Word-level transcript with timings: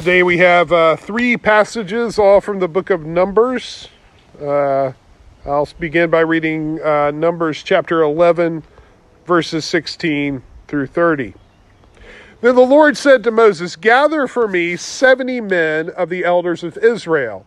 Today 0.00 0.22
we 0.22 0.38
have 0.38 0.72
uh, 0.72 0.96
three 0.96 1.36
passages, 1.36 2.18
all 2.18 2.40
from 2.40 2.58
the 2.58 2.68
book 2.68 2.88
of 2.88 3.04
Numbers. 3.04 3.88
Uh, 4.40 4.92
I'll 5.44 5.68
begin 5.78 6.08
by 6.08 6.20
reading 6.20 6.80
uh, 6.80 7.10
Numbers 7.10 7.62
chapter 7.62 8.00
11, 8.00 8.62
verses 9.26 9.66
16 9.66 10.42
through 10.68 10.86
30. 10.86 11.34
Then 12.40 12.54
the 12.54 12.62
Lord 12.62 12.96
said 12.96 13.22
to 13.24 13.30
Moses, 13.30 13.76
Gather 13.76 14.26
for 14.26 14.48
me 14.48 14.74
70 14.74 15.42
men 15.42 15.90
of 15.90 16.08
the 16.08 16.24
elders 16.24 16.64
of 16.64 16.78
Israel, 16.78 17.44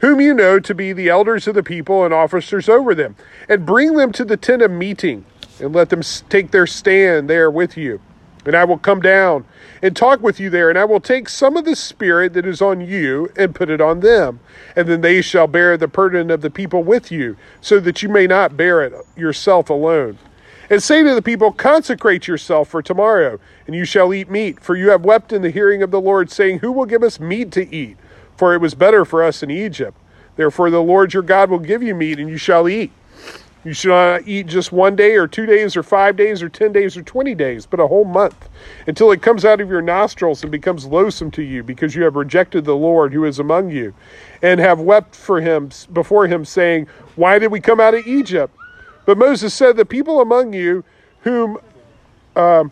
whom 0.00 0.20
you 0.20 0.34
know 0.34 0.60
to 0.60 0.74
be 0.74 0.92
the 0.92 1.08
elders 1.08 1.48
of 1.48 1.54
the 1.54 1.62
people 1.62 2.04
and 2.04 2.12
officers 2.12 2.68
over 2.68 2.94
them, 2.94 3.16
and 3.48 3.64
bring 3.64 3.94
them 3.94 4.12
to 4.12 4.26
the 4.26 4.36
tent 4.36 4.60
of 4.60 4.70
meeting, 4.70 5.24
and 5.58 5.74
let 5.74 5.88
them 5.88 6.02
take 6.28 6.50
their 6.50 6.66
stand 6.66 7.30
there 7.30 7.50
with 7.50 7.78
you. 7.78 7.98
And 8.44 8.54
I 8.54 8.64
will 8.64 8.78
come 8.78 9.00
down 9.00 9.44
and 9.82 9.96
talk 9.96 10.22
with 10.22 10.38
you 10.38 10.50
there, 10.50 10.68
and 10.68 10.78
I 10.78 10.84
will 10.84 11.00
take 11.00 11.28
some 11.28 11.56
of 11.56 11.64
the 11.64 11.76
spirit 11.76 12.32
that 12.34 12.46
is 12.46 12.60
on 12.60 12.80
you 12.80 13.30
and 13.36 13.54
put 13.54 13.70
it 13.70 13.80
on 13.80 14.00
them. 14.00 14.40
And 14.76 14.88
then 14.88 15.00
they 15.00 15.22
shall 15.22 15.46
bear 15.46 15.76
the 15.76 15.88
burden 15.88 16.30
of 16.30 16.40
the 16.40 16.50
people 16.50 16.82
with 16.82 17.10
you, 17.10 17.36
so 17.60 17.80
that 17.80 18.02
you 18.02 18.08
may 18.08 18.26
not 18.26 18.56
bear 18.56 18.82
it 18.82 18.92
yourself 19.16 19.70
alone. 19.70 20.18
And 20.70 20.82
say 20.82 21.02
to 21.02 21.14
the 21.14 21.22
people, 21.22 21.52
Consecrate 21.52 22.26
yourself 22.26 22.68
for 22.68 22.82
tomorrow, 22.82 23.38
and 23.66 23.74
you 23.76 23.84
shall 23.84 24.14
eat 24.14 24.30
meat. 24.30 24.60
For 24.60 24.76
you 24.76 24.90
have 24.90 25.04
wept 25.04 25.32
in 25.32 25.42
the 25.42 25.50
hearing 25.50 25.82
of 25.82 25.90
the 25.90 26.00
Lord, 26.00 26.30
saying, 26.30 26.60
Who 26.60 26.72
will 26.72 26.86
give 26.86 27.02
us 27.02 27.20
meat 27.20 27.52
to 27.52 27.74
eat? 27.74 27.96
For 28.36 28.54
it 28.54 28.60
was 28.60 28.74
better 28.74 29.04
for 29.04 29.22
us 29.22 29.42
in 29.42 29.50
Egypt. 29.50 29.96
Therefore, 30.36 30.70
the 30.70 30.82
Lord 30.82 31.14
your 31.14 31.22
God 31.22 31.50
will 31.50 31.58
give 31.58 31.82
you 31.82 31.94
meat, 31.94 32.18
and 32.18 32.28
you 32.28 32.36
shall 32.36 32.68
eat. 32.68 32.90
You 33.64 33.72
should 33.72 33.88
not 33.88 34.28
eat 34.28 34.46
just 34.46 34.72
one 34.72 34.94
day 34.94 35.16
or 35.16 35.26
two 35.26 35.46
days 35.46 35.74
or 35.74 35.82
five 35.82 36.16
days 36.16 36.42
or 36.42 36.50
ten 36.50 36.70
days 36.72 36.98
or 36.98 37.02
twenty 37.02 37.34
days, 37.34 37.64
but 37.64 37.80
a 37.80 37.86
whole 37.86 38.04
month, 38.04 38.50
until 38.86 39.10
it 39.10 39.22
comes 39.22 39.44
out 39.44 39.60
of 39.60 39.70
your 39.70 39.80
nostrils 39.80 40.42
and 40.42 40.52
becomes 40.52 40.84
loathsome 40.84 41.30
to 41.30 41.42
you, 41.42 41.62
because 41.62 41.94
you 41.94 42.04
have 42.04 42.14
rejected 42.14 42.66
the 42.66 42.76
Lord 42.76 43.14
who 43.14 43.24
is 43.24 43.38
among 43.38 43.70
you, 43.70 43.94
and 44.42 44.60
have 44.60 44.80
wept 44.80 45.16
for 45.16 45.40
him 45.40 45.70
before 45.94 46.26
him, 46.26 46.44
saying, 46.44 46.86
Why 47.16 47.38
did 47.38 47.50
we 47.50 47.60
come 47.60 47.80
out 47.80 47.94
of 47.94 48.06
Egypt? 48.06 48.54
But 49.06 49.16
Moses 49.16 49.54
said, 49.54 49.78
The 49.78 49.86
people 49.86 50.20
among 50.20 50.52
you 50.52 50.84
whom 51.20 51.56
uh, 52.36 52.64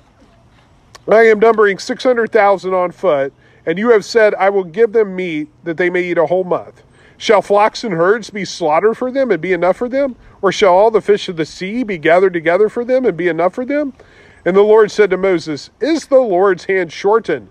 I 1.08 1.22
am 1.22 1.38
numbering 1.38 1.78
six 1.78 2.04
hundred 2.04 2.32
thousand 2.32 2.74
on 2.74 2.92
foot, 2.92 3.32
and 3.64 3.78
you 3.78 3.90
have 3.90 4.04
said, 4.04 4.34
I 4.34 4.50
will 4.50 4.64
give 4.64 4.92
them 4.92 5.16
meat 5.16 5.48
that 5.64 5.78
they 5.78 5.88
may 5.88 6.02
eat 6.02 6.18
a 6.18 6.27
whole 6.27 6.44
month. 6.44 6.82
Shall 7.22 7.40
flocks 7.40 7.84
and 7.84 7.94
herds 7.94 8.30
be 8.30 8.44
slaughtered 8.44 8.96
for 8.96 9.12
them 9.12 9.30
and 9.30 9.40
be 9.40 9.52
enough 9.52 9.76
for 9.76 9.88
them? 9.88 10.16
Or 10.42 10.50
shall 10.50 10.74
all 10.74 10.90
the 10.90 11.00
fish 11.00 11.28
of 11.28 11.36
the 11.36 11.46
sea 11.46 11.84
be 11.84 11.96
gathered 11.96 12.32
together 12.32 12.68
for 12.68 12.84
them 12.84 13.04
and 13.06 13.16
be 13.16 13.28
enough 13.28 13.54
for 13.54 13.64
them? 13.64 13.92
And 14.44 14.56
the 14.56 14.62
Lord 14.62 14.90
said 14.90 15.08
to 15.10 15.16
Moses, 15.16 15.70
Is 15.80 16.06
the 16.06 16.18
Lord's 16.18 16.64
hand 16.64 16.92
shortened? 16.92 17.48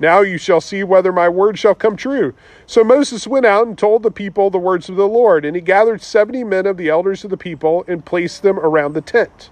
Now 0.00 0.22
you 0.22 0.38
shall 0.38 0.60
see 0.60 0.82
whether 0.82 1.12
my 1.12 1.28
word 1.28 1.56
shall 1.56 1.76
come 1.76 1.94
true. 1.94 2.34
So 2.66 2.82
Moses 2.82 3.28
went 3.28 3.46
out 3.46 3.64
and 3.64 3.78
told 3.78 4.02
the 4.02 4.10
people 4.10 4.50
the 4.50 4.58
words 4.58 4.88
of 4.88 4.96
the 4.96 5.06
Lord, 5.06 5.44
and 5.44 5.54
he 5.54 5.62
gathered 5.62 6.02
seventy 6.02 6.42
men 6.42 6.66
of 6.66 6.76
the 6.76 6.88
elders 6.88 7.22
of 7.22 7.30
the 7.30 7.36
people 7.36 7.84
and 7.86 8.04
placed 8.04 8.42
them 8.42 8.58
around 8.58 8.94
the 8.94 9.00
tent. 9.00 9.50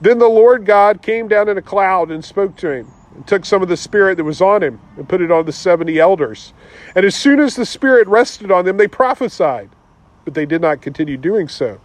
Then 0.00 0.18
the 0.18 0.26
Lord 0.26 0.66
God 0.66 1.02
came 1.02 1.28
down 1.28 1.48
in 1.48 1.56
a 1.56 1.62
cloud 1.62 2.10
and 2.10 2.24
spoke 2.24 2.56
to 2.56 2.70
him, 2.72 2.88
and 3.14 3.26
took 3.26 3.44
some 3.44 3.62
of 3.62 3.68
the 3.68 3.76
spirit 3.76 4.16
that 4.16 4.24
was 4.24 4.40
on 4.40 4.62
him 4.62 4.80
and 4.96 5.08
put 5.08 5.20
it 5.20 5.30
on 5.30 5.46
the 5.46 5.52
seventy 5.52 5.98
elders. 5.98 6.52
And 6.94 7.04
as 7.04 7.14
soon 7.14 7.40
as 7.40 7.56
the 7.56 7.66
spirit 7.66 8.08
rested 8.08 8.50
on 8.50 8.64
them, 8.64 8.76
they 8.76 8.88
prophesied, 8.88 9.70
but 10.24 10.34
they 10.34 10.46
did 10.46 10.60
not 10.60 10.82
continue 10.82 11.16
doing 11.16 11.48
so. 11.48 11.80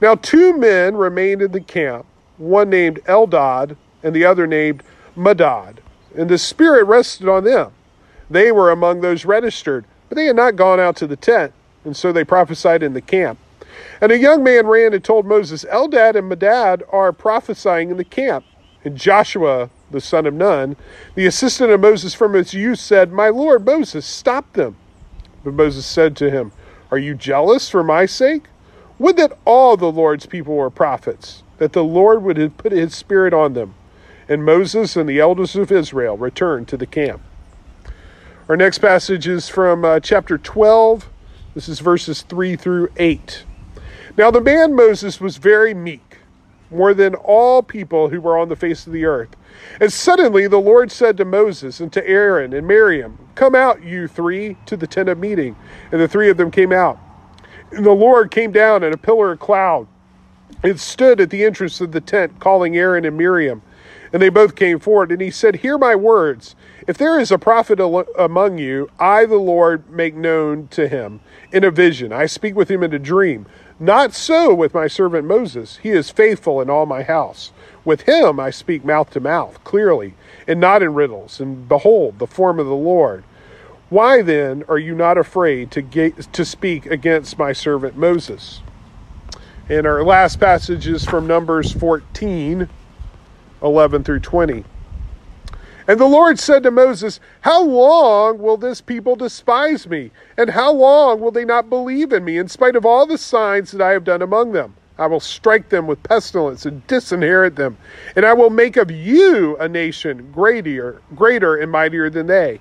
Now, 0.00 0.14
two 0.14 0.56
men 0.56 0.96
remained 0.96 1.42
in 1.42 1.52
the 1.52 1.60
camp, 1.60 2.06
one 2.36 2.70
named 2.70 3.00
Eldad 3.04 3.76
and 4.02 4.14
the 4.14 4.24
other 4.24 4.46
named 4.46 4.82
Medad. 5.16 5.78
And 6.16 6.30
the 6.30 6.38
Spirit 6.38 6.84
rested 6.84 7.28
on 7.28 7.44
them. 7.44 7.72
They 8.30 8.52
were 8.52 8.70
among 8.70 9.00
those 9.00 9.24
registered, 9.24 9.84
but 10.08 10.16
they 10.16 10.26
had 10.26 10.36
not 10.36 10.56
gone 10.56 10.80
out 10.80 10.96
to 10.96 11.06
the 11.06 11.16
tent, 11.16 11.52
and 11.84 11.96
so 11.96 12.12
they 12.12 12.24
prophesied 12.24 12.82
in 12.82 12.92
the 12.92 13.00
camp. 13.00 13.38
And 14.00 14.12
a 14.12 14.18
young 14.18 14.42
man 14.42 14.66
ran 14.66 14.94
and 14.94 15.02
told 15.02 15.26
Moses, 15.26 15.64
Eldad 15.64 16.14
and 16.14 16.30
Medad 16.30 16.82
are 16.92 17.12
prophesying 17.12 17.90
in 17.90 17.96
the 17.96 18.04
camp. 18.04 18.44
And 18.84 18.96
Joshua, 18.96 19.70
the 19.90 20.00
son 20.00 20.26
of 20.26 20.34
Nun, 20.34 20.76
the 21.14 21.26
assistant 21.26 21.70
of 21.70 21.80
Moses 21.80 22.14
from 22.14 22.34
his 22.34 22.54
youth, 22.54 22.78
said, 22.78 23.12
My 23.12 23.28
Lord 23.28 23.64
Moses, 23.64 24.04
stop 24.06 24.52
them. 24.52 24.76
But 25.44 25.54
Moses 25.54 25.86
said 25.86 26.16
to 26.16 26.30
him, 26.30 26.52
Are 26.90 26.98
you 26.98 27.14
jealous 27.14 27.68
for 27.68 27.82
my 27.82 28.06
sake? 28.06 28.44
Would 28.98 29.16
that 29.16 29.38
all 29.44 29.76
the 29.76 29.92
Lord's 29.92 30.26
people 30.26 30.56
were 30.56 30.70
prophets, 30.70 31.42
that 31.58 31.72
the 31.72 31.84
Lord 31.84 32.22
would 32.22 32.56
put 32.56 32.72
his 32.72 32.94
spirit 32.94 33.34
on 33.34 33.52
them. 33.52 33.74
And 34.28 34.44
Moses 34.44 34.96
and 34.96 35.08
the 35.08 35.20
elders 35.20 35.56
of 35.56 35.72
Israel 35.72 36.16
returned 36.16 36.68
to 36.68 36.76
the 36.76 36.86
camp. 36.86 37.22
Our 38.48 38.56
next 38.56 38.78
passage 38.78 39.26
is 39.26 39.48
from 39.48 39.84
uh, 39.84 40.00
chapter 40.00 40.38
12. 40.38 41.08
This 41.54 41.68
is 41.68 41.80
verses 41.80 42.22
3 42.22 42.56
through 42.56 42.88
8. 42.96 43.44
Now 44.16 44.30
the 44.30 44.40
man 44.40 44.74
Moses 44.74 45.20
was 45.20 45.36
very 45.36 45.74
meek, 45.74 46.18
more 46.70 46.92
than 46.92 47.14
all 47.14 47.62
people 47.62 48.08
who 48.08 48.20
were 48.20 48.36
on 48.36 48.48
the 48.48 48.56
face 48.56 48.86
of 48.86 48.92
the 48.92 49.04
earth. 49.04 49.30
And 49.80 49.92
suddenly 49.92 50.46
the 50.46 50.60
Lord 50.60 50.90
said 50.90 51.16
to 51.16 51.24
Moses 51.24 51.80
and 51.80 51.92
to 51.92 52.06
Aaron 52.06 52.52
and 52.52 52.66
Miriam, 52.66 53.18
Come 53.34 53.54
out, 53.54 53.82
you 53.82 54.08
three, 54.08 54.56
to 54.66 54.76
the 54.76 54.86
tent 54.86 55.08
of 55.08 55.18
meeting. 55.18 55.56
And 55.92 56.00
the 56.00 56.08
three 56.08 56.30
of 56.30 56.36
them 56.36 56.50
came 56.50 56.72
out. 56.72 56.98
And 57.70 57.84
the 57.84 57.92
Lord 57.92 58.30
came 58.30 58.50
down 58.50 58.82
in 58.82 58.92
a 58.92 58.96
pillar 58.96 59.32
of 59.32 59.40
cloud 59.40 59.86
and 60.62 60.80
stood 60.80 61.20
at 61.20 61.30
the 61.30 61.44
entrance 61.44 61.80
of 61.80 61.92
the 61.92 62.00
tent, 62.00 62.40
calling 62.40 62.76
Aaron 62.76 63.04
and 63.04 63.16
Miriam. 63.16 63.62
And 64.12 64.22
they 64.22 64.30
both 64.30 64.56
came 64.56 64.78
forward, 64.78 65.12
and 65.12 65.20
he 65.20 65.30
said, 65.30 65.56
Hear 65.56 65.76
my 65.76 65.94
words. 65.94 66.56
If 66.86 66.96
there 66.96 67.20
is 67.20 67.30
a 67.30 67.38
prophet 67.38 67.78
among 68.18 68.56
you, 68.56 68.88
I, 68.98 69.26
the 69.26 69.36
Lord, 69.36 69.90
make 69.90 70.14
known 70.14 70.68
to 70.68 70.88
him 70.88 71.20
in 71.52 71.62
a 71.62 71.70
vision. 71.70 72.12
I 72.12 72.26
speak 72.26 72.54
with 72.54 72.70
him 72.70 72.82
in 72.82 72.94
a 72.94 72.98
dream. 72.98 73.46
Not 73.78 74.14
so 74.14 74.54
with 74.54 74.74
my 74.74 74.86
servant 74.88 75.26
Moses. 75.26 75.76
He 75.82 75.90
is 75.90 76.10
faithful 76.10 76.60
in 76.60 76.70
all 76.70 76.86
my 76.86 77.02
house. 77.02 77.52
With 77.88 78.02
him 78.02 78.38
I 78.38 78.50
speak 78.50 78.84
mouth 78.84 79.08
to 79.12 79.20
mouth, 79.20 79.64
clearly, 79.64 80.12
and 80.46 80.60
not 80.60 80.82
in 80.82 80.92
riddles. 80.92 81.40
And 81.40 81.66
behold, 81.66 82.18
the 82.18 82.26
form 82.26 82.60
of 82.60 82.66
the 82.66 82.74
Lord. 82.74 83.24
Why 83.88 84.20
then 84.20 84.62
are 84.68 84.76
you 84.76 84.94
not 84.94 85.16
afraid 85.16 85.70
to, 85.70 85.80
get, 85.80 86.30
to 86.34 86.44
speak 86.44 86.84
against 86.84 87.38
my 87.38 87.54
servant 87.54 87.96
Moses? 87.96 88.60
And 89.70 89.86
our 89.86 90.04
last 90.04 90.38
passage 90.38 90.86
is 90.86 91.06
from 91.06 91.26
Numbers 91.26 91.72
14 91.72 92.68
11 93.62 94.04
through 94.04 94.20
20. 94.20 94.64
And 95.86 95.98
the 95.98 96.04
Lord 96.04 96.38
said 96.38 96.64
to 96.64 96.70
Moses, 96.70 97.20
How 97.40 97.64
long 97.64 98.36
will 98.36 98.58
this 98.58 98.82
people 98.82 99.16
despise 99.16 99.86
me? 99.86 100.10
And 100.36 100.50
how 100.50 100.72
long 100.74 101.20
will 101.20 101.30
they 101.30 101.46
not 101.46 101.70
believe 101.70 102.12
in 102.12 102.22
me, 102.22 102.36
in 102.36 102.48
spite 102.48 102.76
of 102.76 102.84
all 102.84 103.06
the 103.06 103.16
signs 103.16 103.70
that 103.70 103.80
I 103.80 103.92
have 103.92 104.04
done 104.04 104.20
among 104.20 104.52
them? 104.52 104.74
I 104.98 105.06
will 105.06 105.20
strike 105.20 105.68
them 105.68 105.86
with 105.86 106.02
pestilence 106.02 106.66
and 106.66 106.86
disinherit 106.86 107.54
them, 107.54 107.76
and 108.16 108.26
I 108.26 108.32
will 108.32 108.50
make 108.50 108.76
of 108.76 108.90
you 108.90 109.56
a 109.58 109.68
nation 109.68 110.30
greater, 110.32 111.00
greater 111.14 111.56
and 111.56 111.70
mightier 111.70 112.10
than 112.10 112.26
they. 112.26 112.60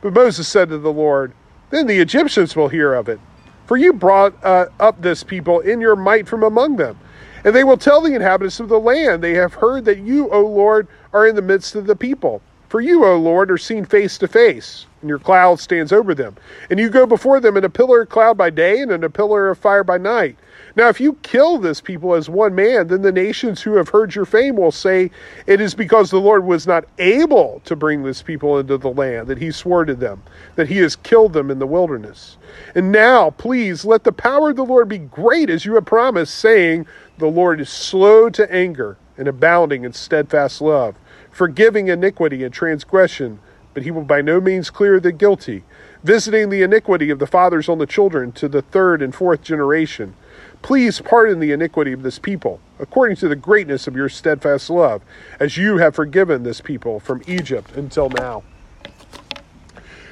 But 0.00 0.14
Moses 0.14 0.46
said 0.46 0.68
to 0.68 0.78
the 0.78 0.92
Lord, 0.92 1.32
Then 1.70 1.86
the 1.86 1.98
Egyptians 1.98 2.54
will 2.54 2.68
hear 2.68 2.94
of 2.94 3.08
it. 3.08 3.20
For 3.66 3.76
you 3.76 3.92
brought 3.92 4.34
uh, 4.44 4.66
up 4.78 5.00
this 5.00 5.24
people 5.24 5.60
in 5.60 5.80
your 5.80 5.96
might 5.96 6.28
from 6.28 6.42
among 6.42 6.76
them. 6.76 6.98
And 7.44 7.54
they 7.54 7.64
will 7.64 7.76
tell 7.76 8.00
the 8.00 8.14
inhabitants 8.14 8.60
of 8.60 8.68
the 8.68 8.78
land, 8.78 9.22
They 9.22 9.34
have 9.34 9.54
heard 9.54 9.84
that 9.86 9.98
you, 9.98 10.30
O 10.30 10.42
Lord, 10.42 10.86
are 11.12 11.26
in 11.26 11.34
the 11.34 11.42
midst 11.42 11.74
of 11.74 11.86
the 11.86 11.96
people. 11.96 12.42
For 12.68 12.80
you, 12.80 13.04
O 13.04 13.16
Lord, 13.16 13.50
are 13.50 13.58
seen 13.58 13.84
face 13.84 14.16
to 14.18 14.28
face, 14.28 14.86
and 15.00 15.08
your 15.08 15.18
cloud 15.18 15.60
stands 15.60 15.92
over 15.92 16.14
them. 16.14 16.36
And 16.70 16.80
you 16.80 16.88
go 16.88 17.06
before 17.06 17.38
them 17.40 17.56
in 17.56 17.64
a 17.64 17.68
pillar 17.68 18.02
of 18.02 18.08
cloud 18.08 18.38
by 18.38 18.50
day 18.50 18.80
and 18.80 18.90
in 18.90 19.04
a 19.04 19.10
pillar 19.10 19.50
of 19.50 19.58
fire 19.58 19.84
by 19.84 19.98
night. 19.98 20.36
Now, 20.74 20.88
if 20.88 21.00
you 21.00 21.14
kill 21.22 21.58
this 21.58 21.80
people 21.82 22.14
as 22.14 22.30
one 22.30 22.54
man, 22.54 22.88
then 22.88 23.02
the 23.02 23.12
nations 23.12 23.60
who 23.60 23.74
have 23.74 23.90
heard 23.90 24.14
your 24.14 24.24
fame 24.24 24.56
will 24.56 24.72
say, 24.72 25.10
It 25.46 25.60
is 25.60 25.74
because 25.74 26.10
the 26.10 26.20
Lord 26.20 26.44
was 26.44 26.66
not 26.66 26.84
able 26.98 27.60
to 27.66 27.76
bring 27.76 28.02
this 28.02 28.22
people 28.22 28.58
into 28.58 28.78
the 28.78 28.90
land 28.90 29.28
that 29.28 29.38
he 29.38 29.50
swore 29.50 29.84
to 29.84 29.94
them, 29.94 30.22
that 30.54 30.68
he 30.68 30.78
has 30.78 30.96
killed 30.96 31.34
them 31.34 31.50
in 31.50 31.58
the 31.58 31.66
wilderness. 31.66 32.38
And 32.74 32.90
now, 32.90 33.30
please, 33.30 33.84
let 33.84 34.04
the 34.04 34.12
power 34.12 34.50
of 34.50 34.56
the 34.56 34.64
Lord 34.64 34.88
be 34.88 34.98
great 34.98 35.50
as 35.50 35.66
you 35.66 35.74
have 35.74 35.84
promised, 35.84 36.34
saying, 36.34 36.86
The 37.18 37.26
Lord 37.26 37.60
is 37.60 37.68
slow 37.68 38.30
to 38.30 38.50
anger 38.50 38.96
and 39.18 39.28
abounding 39.28 39.84
in 39.84 39.92
steadfast 39.92 40.62
love, 40.62 40.94
forgiving 41.30 41.88
iniquity 41.88 42.44
and 42.44 42.52
transgression, 42.54 43.40
but 43.74 43.82
he 43.82 43.90
will 43.90 44.04
by 44.04 44.22
no 44.22 44.40
means 44.40 44.70
clear 44.70 45.00
the 45.00 45.12
guilty, 45.12 45.64
visiting 46.02 46.48
the 46.48 46.62
iniquity 46.62 47.10
of 47.10 47.18
the 47.18 47.26
fathers 47.26 47.68
on 47.68 47.78
the 47.78 47.86
children 47.86 48.32
to 48.32 48.48
the 48.48 48.62
third 48.62 49.02
and 49.02 49.14
fourth 49.14 49.42
generation. 49.42 50.14
Please 50.62 51.00
pardon 51.00 51.40
the 51.40 51.50
iniquity 51.50 51.92
of 51.92 52.02
this 52.02 52.20
people, 52.20 52.60
according 52.78 53.16
to 53.16 53.28
the 53.28 53.36
greatness 53.36 53.88
of 53.88 53.96
your 53.96 54.08
steadfast 54.08 54.70
love, 54.70 55.02
as 55.40 55.56
you 55.56 55.76
have 55.76 55.94
forgiven 55.94 56.44
this 56.44 56.60
people 56.60 57.00
from 57.00 57.20
Egypt 57.26 57.72
until 57.76 58.08
now. 58.10 58.44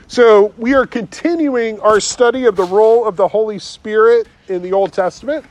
So, 0.08 0.52
we 0.58 0.74
are 0.74 0.86
continuing 0.86 1.78
our 1.80 2.00
study 2.00 2.46
of 2.46 2.56
the 2.56 2.64
role 2.64 3.06
of 3.06 3.14
the 3.14 3.28
Holy 3.28 3.60
Spirit 3.60 4.26
in 4.48 4.60
the 4.60 4.72
Old 4.72 4.92
Testament. 4.92 5.44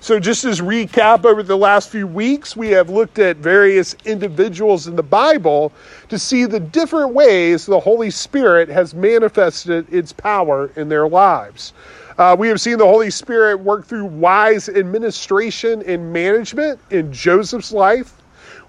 So, 0.00 0.18
just 0.18 0.46
as 0.46 0.62
recap 0.62 1.26
over 1.26 1.42
the 1.42 1.58
last 1.58 1.90
few 1.90 2.06
weeks, 2.06 2.56
we 2.56 2.68
have 2.70 2.88
looked 2.88 3.18
at 3.18 3.36
various 3.36 3.96
individuals 4.06 4.86
in 4.86 4.96
the 4.96 5.02
Bible 5.02 5.72
to 6.08 6.18
see 6.18 6.46
the 6.46 6.60
different 6.60 7.12
ways 7.12 7.66
the 7.66 7.80
Holy 7.80 8.10
Spirit 8.10 8.70
has 8.70 8.94
manifested 8.94 9.92
its 9.92 10.10
power 10.10 10.70
in 10.76 10.88
their 10.88 11.06
lives. 11.06 11.74
Uh, 12.18 12.34
we 12.36 12.48
have 12.48 12.60
seen 12.60 12.76
the 12.78 12.84
Holy 12.84 13.12
Spirit 13.12 13.60
work 13.60 13.86
through 13.86 14.04
wise 14.06 14.68
administration 14.68 15.84
and 15.86 16.12
management 16.12 16.80
in 16.90 17.12
Joseph's 17.12 17.70
life. 17.70 18.12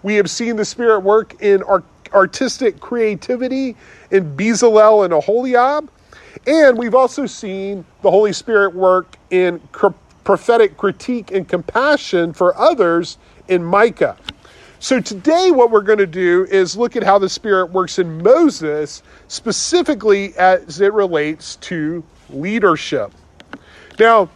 We 0.03 0.13
have 0.15 0.29
seen 0.29 0.55
the 0.55 0.65
Spirit 0.65 0.99
work 0.99 1.41
in 1.41 1.63
artistic 2.13 2.79
creativity 2.79 3.75
in 4.11 4.37
Bezalel 4.37 5.03
and 5.03 5.11
Aholiab. 5.11 5.89
And 6.45 6.77
we've 6.77 6.93
also 6.93 7.25
seen 7.25 7.83
the 8.03 8.11
Holy 8.11 8.33
Spirit 8.33 8.75
work 8.75 9.17
in 9.31 9.59
prophetic 9.71 10.77
critique 10.77 11.31
and 11.31 11.47
compassion 11.47 12.33
for 12.33 12.55
others 12.55 13.17
in 13.47 13.63
Micah. 13.63 14.15
So 14.77 15.01
today, 15.01 15.49
what 15.49 15.71
we're 15.71 15.81
going 15.81 15.97
to 15.97 16.05
do 16.05 16.45
is 16.51 16.77
look 16.77 16.95
at 16.95 17.01
how 17.01 17.17
the 17.17 17.27
Spirit 17.27 17.71
works 17.71 17.97
in 17.97 18.21
Moses, 18.21 19.01
specifically 19.27 20.35
as 20.37 20.81
it 20.81 20.93
relates 20.93 21.55
to 21.57 22.03
leadership. 22.29 23.11
Now, 23.99 24.29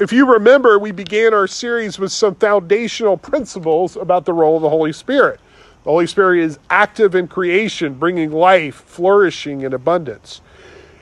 if 0.00 0.10
you 0.10 0.32
remember, 0.32 0.78
we 0.78 0.90
began 0.90 1.34
our 1.34 1.46
series 1.46 1.98
with 1.98 2.10
some 2.10 2.34
foundational 2.34 3.18
principles 3.18 3.94
about 3.94 4.24
the 4.24 4.32
role 4.32 4.56
of 4.56 4.62
the 4.62 4.70
Holy 4.70 4.92
Spirit. 4.94 5.38
The 5.84 5.90
Holy 5.90 6.06
Spirit 6.06 6.40
is 6.40 6.58
active 6.70 7.14
in 7.14 7.28
creation, 7.28 7.94
bringing 7.94 8.32
life, 8.32 8.76
flourishing, 8.76 9.66
and 9.66 9.74
abundance. 9.74 10.40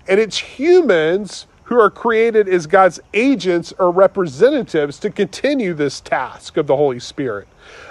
And 0.08 0.18
it's 0.18 0.36
humans 0.36 1.46
who 1.70 1.78
are 1.78 1.88
created 1.88 2.48
as 2.48 2.66
God's 2.66 2.98
agents 3.14 3.72
or 3.78 3.92
representatives 3.92 4.98
to 4.98 5.08
continue 5.08 5.72
this 5.72 6.00
task 6.00 6.56
of 6.56 6.66
the 6.66 6.74
Holy 6.74 6.98
Spirit. 6.98 7.46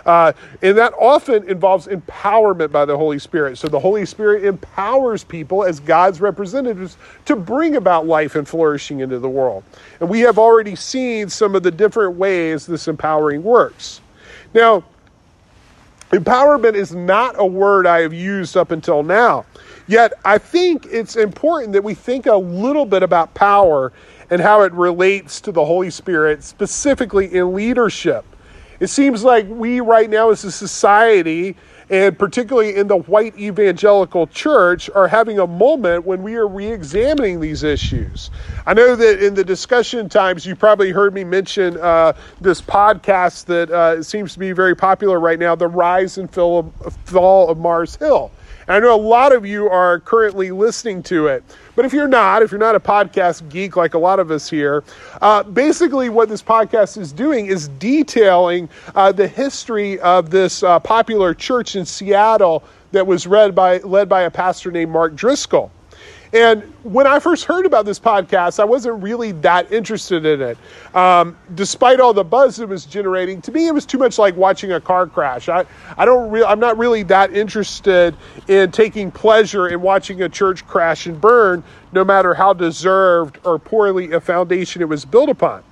Uh, 0.05 0.33
and 0.61 0.77
that 0.77 0.91
often 0.99 1.49
involves 1.49 1.87
empowerment 1.87 2.73
by 2.73 2.83
the 2.83 2.97
Holy 2.97 3.19
Spirit. 3.19 3.57
So 3.57 3.69
the 3.69 3.79
Holy 3.79 4.05
Spirit 4.05 4.43
empowers 4.43 5.23
people 5.23 5.63
as 5.63 5.79
God's 5.79 6.19
representatives 6.19 6.97
to 7.23 7.37
bring 7.37 7.77
about 7.77 8.05
life 8.05 8.35
and 8.35 8.45
flourishing 8.45 8.99
into 8.99 9.17
the 9.17 9.29
world. 9.29 9.63
And 10.01 10.09
we 10.09 10.19
have 10.21 10.37
already 10.37 10.75
seen 10.75 11.29
some 11.29 11.55
of 11.55 11.63
the 11.63 11.71
different 11.71 12.17
ways 12.17 12.65
this 12.65 12.89
empowering 12.89 13.43
works. 13.43 14.01
Now, 14.53 14.83
empowerment 16.09 16.73
is 16.73 16.93
not 16.93 17.35
a 17.37 17.45
word 17.45 17.87
I 17.87 18.01
have 18.01 18.13
used 18.13 18.57
up 18.57 18.71
until 18.71 19.03
now. 19.03 19.45
Yet, 19.89 20.13
I 20.23 20.37
think 20.37 20.85
it's 20.91 21.15
important 21.15 21.73
that 21.73 21.83
we 21.83 21.95
think 21.95 22.27
a 22.27 22.35
little 22.35 22.85
bit 22.85 23.01
about 23.01 23.33
power 23.33 23.91
and 24.29 24.39
how 24.39 24.61
it 24.61 24.71
relates 24.73 25.41
to 25.41 25.51
the 25.51 25.65
Holy 25.65 25.89
Spirit, 25.89 26.43
specifically 26.43 27.33
in 27.33 27.55
leadership. 27.55 28.23
It 28.79 28.91
seems 28.91 29.23
like 29.23 29.47
we, 29.49 29.79
right 29.79 30.07
now, 30.07 30.29
as 30.29 30.43
a 30.43 30.51
society, 30.51 31.55
and 31.89 32.19
particularly 32.19 32.75
in 32.75 32.87
the 32.87 32.97
white 32.97 33.35
evangelical 33.39 34.27
church, 34.27 34.91
are 34.91 35.07
having 35.07 35.39
a 35.39 35.47
moment 35.47 36.05
when 36.05 36.21
we 36.21 36.35
are 36.35 36.47
re 36.47 36.67
examining 36.67 37.39
these 37.39 37.63
issues. 37.63 38.29
I 38.67 38.75
know 38.75 38.95
that 38.95 39.25
in 39.25 39.33
the 39.33 39.43
discussion 39.43 40.07
times, 40.07 40.45
you 40.45 40.55
probably 40.55 40.91
heard 40.91 41.15
me 41.15 41.23
mention 41.23 41.77
uh, 41.77 42.13
this 42.39 42.61
podcast 42.61 43.45
that 43.45 43.71
uh, 43.71 44.03
seems 44.03 44.33
to 44.33 44.39
be 44.39 44.51
very 44.51 44.75
popular 44.75 45.19
right 45.19 45.39
now 45.39 45.55
The 45.55 45.67
Rise 45.67 46.19
and 46.19 46.31
Fall 46.31 46.71
of 47.49 47.57
Mars 47.57 47.95
Hill. 47.95 48.29
I 48.67 48.79
know 48.79 48.93
a 48.93 48.97
lot 48.97 49.33
of 49.33 49.45
you 49.45 49.69
are 49.69 49.99
currently 49.99 50.51
listening 50.51 51.01
to 51.03 51.27
it. 51.27 51.43
But 51.75 51.85
if 51.85 51.93
you're 51.93 52.07
not, 52.07 52.41
if 52.43 52.51
you're 52.51 52.59
not 52.59 52.75
a 52.75 52.79
podcast 52.79 53.49
geek 53.49 53.75
like 53.75 53.93
a 53.93 53.97
lot 53.97 54.19
of 54.19 54.31
us 54.31 54.49
here, 54.49 54.83
uh, 55.21 55.43
basically 55.43 56.09
what 56.09 56.29
this 56.29 56.43
podcast 56.43 56.97
is 56.97 57.11
doing 57.11 57.47
is 57.47 57.67
detailing 57.79 58.69
uh, 58.95 59.11
the 59.11 59.27
history 59.27 59.99
of 60.01 60.29
this 60.29 60.61
uh, 60.61 60.79
popular 60.79 61.33
church 61.33 61.75
in 61.75 61.85
Seattle 61.85 62.63
that 62.91 63.05
was 63.05 63.25
read 63.27 63.55
by, 63.55 63.77
led 63.79 64.09
by 64.09 64.21
a 64.21 64.31
pastor 64.31 64.71
named 64.71 64.91
Mark 64.91 65.15
Driscoll. 65.15 65.71
And 66.31 66.61
when 66.83 67.07
I 67.07 67.19
first 67.19 67.45
heard 67.45 67.65
about 67.65 67.85
this 67.85 67.99
podcast, 67.99 68.59
I 68.59 68.63
wasn't 68.63 69.01
really 69.01 69.31
that 69.33 69.71
interested 69.71 70.25
in 70.25 70.41
it. 70.41 70.57
Um, 70.95 71.35
despite 71.55 71.99
all 71.99 72.13
the 72.13 72.23
buzz 72.23 72.59
it 72.59 72.69
was 72.69 72.85
generating, 72.85 73.41
to 73.43 73.51
me, 73.51 73.67
it 73.67 73.73
was 73.73 73.85
too 73.85 73.97
much 73.97 74.19
like 74.19 74.35
watching 74.35 74.71
a 74.71 74.79
car 74.79 75.07
crash. 75.07 75.49
I, 75.49 75.65
I 75.97 76.05
don't 76.05 76.29
re- 76.29 76.43
I'm 76.43 76.59
not 76.59 76.77
really 76.77 77.01
that 77.03 77.35
interested 77.35 78.15
in 78.47 78.71
taking 78.71 79.09
pleasure 79.09 79.67
in 79.69 79.81
watching 79.81 80.21
a 80.21 80.29
church 80.29 80.67
crash 80.67 81.07
and 81.07 81.19
burn, 81.19 81.63
no 81.93 82.03
matter 82.03 82.35
how 82.35 82.53
deserved 82.53 83.39
or 83.43 83.57
poorly 83.57 84.11
a 84.11 84.21
foundation 84.21 84.83
it 84.83 84.89
was 84.89 85.05
built 85.05 85.29
upon. 85.29 85.63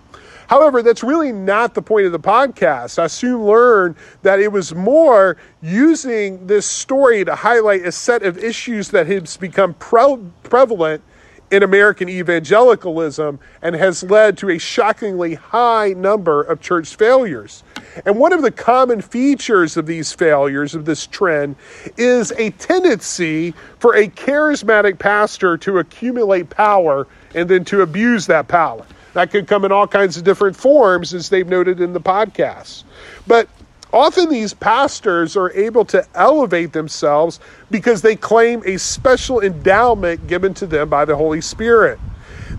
However, 0.47 0.81
that's 0.81 1.03
really 1.03 1.31
not 1.31 1.73
the 1.73 1.81
point 1.81 2.05
of 2.05 2.11
the 2.11 2.19
podcast. 2.19 2.99
I 2.99 3.07
soon 3.07 3.45
learned 3.45 3.95
that 4.21 4.39
it 4.39 4.51
was 4.51 4.73
more 4.73 5.37
using 5.61 6.47
this 6.47 6.65
story 6.65 7.25
to 7.25 7.35
highlight 7.35 7.85
a 7.85 7.91
set 7.91 8.23
of 8.23 8.37
issues 8.37 8.89
that 8.89 9.07
has 9.07 9.37
become 9.37 9.73
pre- 9.75 10.19
prevalent 10.43 11.03
in 11.49 11.63
American 11.63 12.09
evangelicalism 12.09 13.39
and 13.61 13.75
has 13.75 14.03
led 14.03 14.37
to 14.37 14.49
a 14.49 14.57
shockingly 14.57 15.35
high 15.35 15.93
number 15.93 16.41
of 16.41 16.59
church 16.61 16.95
failures. 16.95 17.63
And 18.05 18.17
one 18.17 18.33
of 18.33 18.41
the 18.41 18.51
common 18.51 19.01
features 19.01 19.77
of 19.77 19.85
these 19.85 20.11
failures, 20.11 20.75
of 20.75 20.85
this 20.85 21.07
trend, 21.07 21.55
is 21.95 22.31
a 22.37 22.51
tendency 22.51 23.53
for 23.79 23.95
a 23.95 24.07
charismatic 24.07 24.99
pastor 24.99 25.57
to 25.59 25.79
accumulate 25.79 26.49
power 26.49 27.07
and 27.33 27.49
then 27.49 27.63
to 27.65 27.81
abuse 27.81 28.27
that 28.27 28.47
power. 28.47 28.85
That 29.13 29.31
could 29.31 29.47
come 29.47 29.65
in 29.65 29.71
all 29.71 29.87
kinds 29.87 30.17
of 30.17 30.23
different 30.23 30.55
forms, 30.55 31.13
as 31.13 31.29
they've 31.29 31.47
noted 31.47 31.81
in 31.81 31.93
the 31.93 31.99
podcast. 31.99 32.83
But 33.25 33.49
often 33.91 34.29
these 34.29 34.53
pastors 34.53 35.35
are 35.35 35.51
able 35.51 35.85
to 35.85 36.05
elevate 36.13 36.73
themselves 36.73 37.39
because 37.71 38.01
they 38.01 38.15
claim 38.15 38.61
a 38.65 38.77
special 38.77 39.41
endowment 39.41 40.27
given 40.27 40.53
to 40.55 40.67
them 40.67 40.89
by 40.89 41.05
the 41.05 41.15
Holy 41.15 41.41
Spirit. 41.41 41.99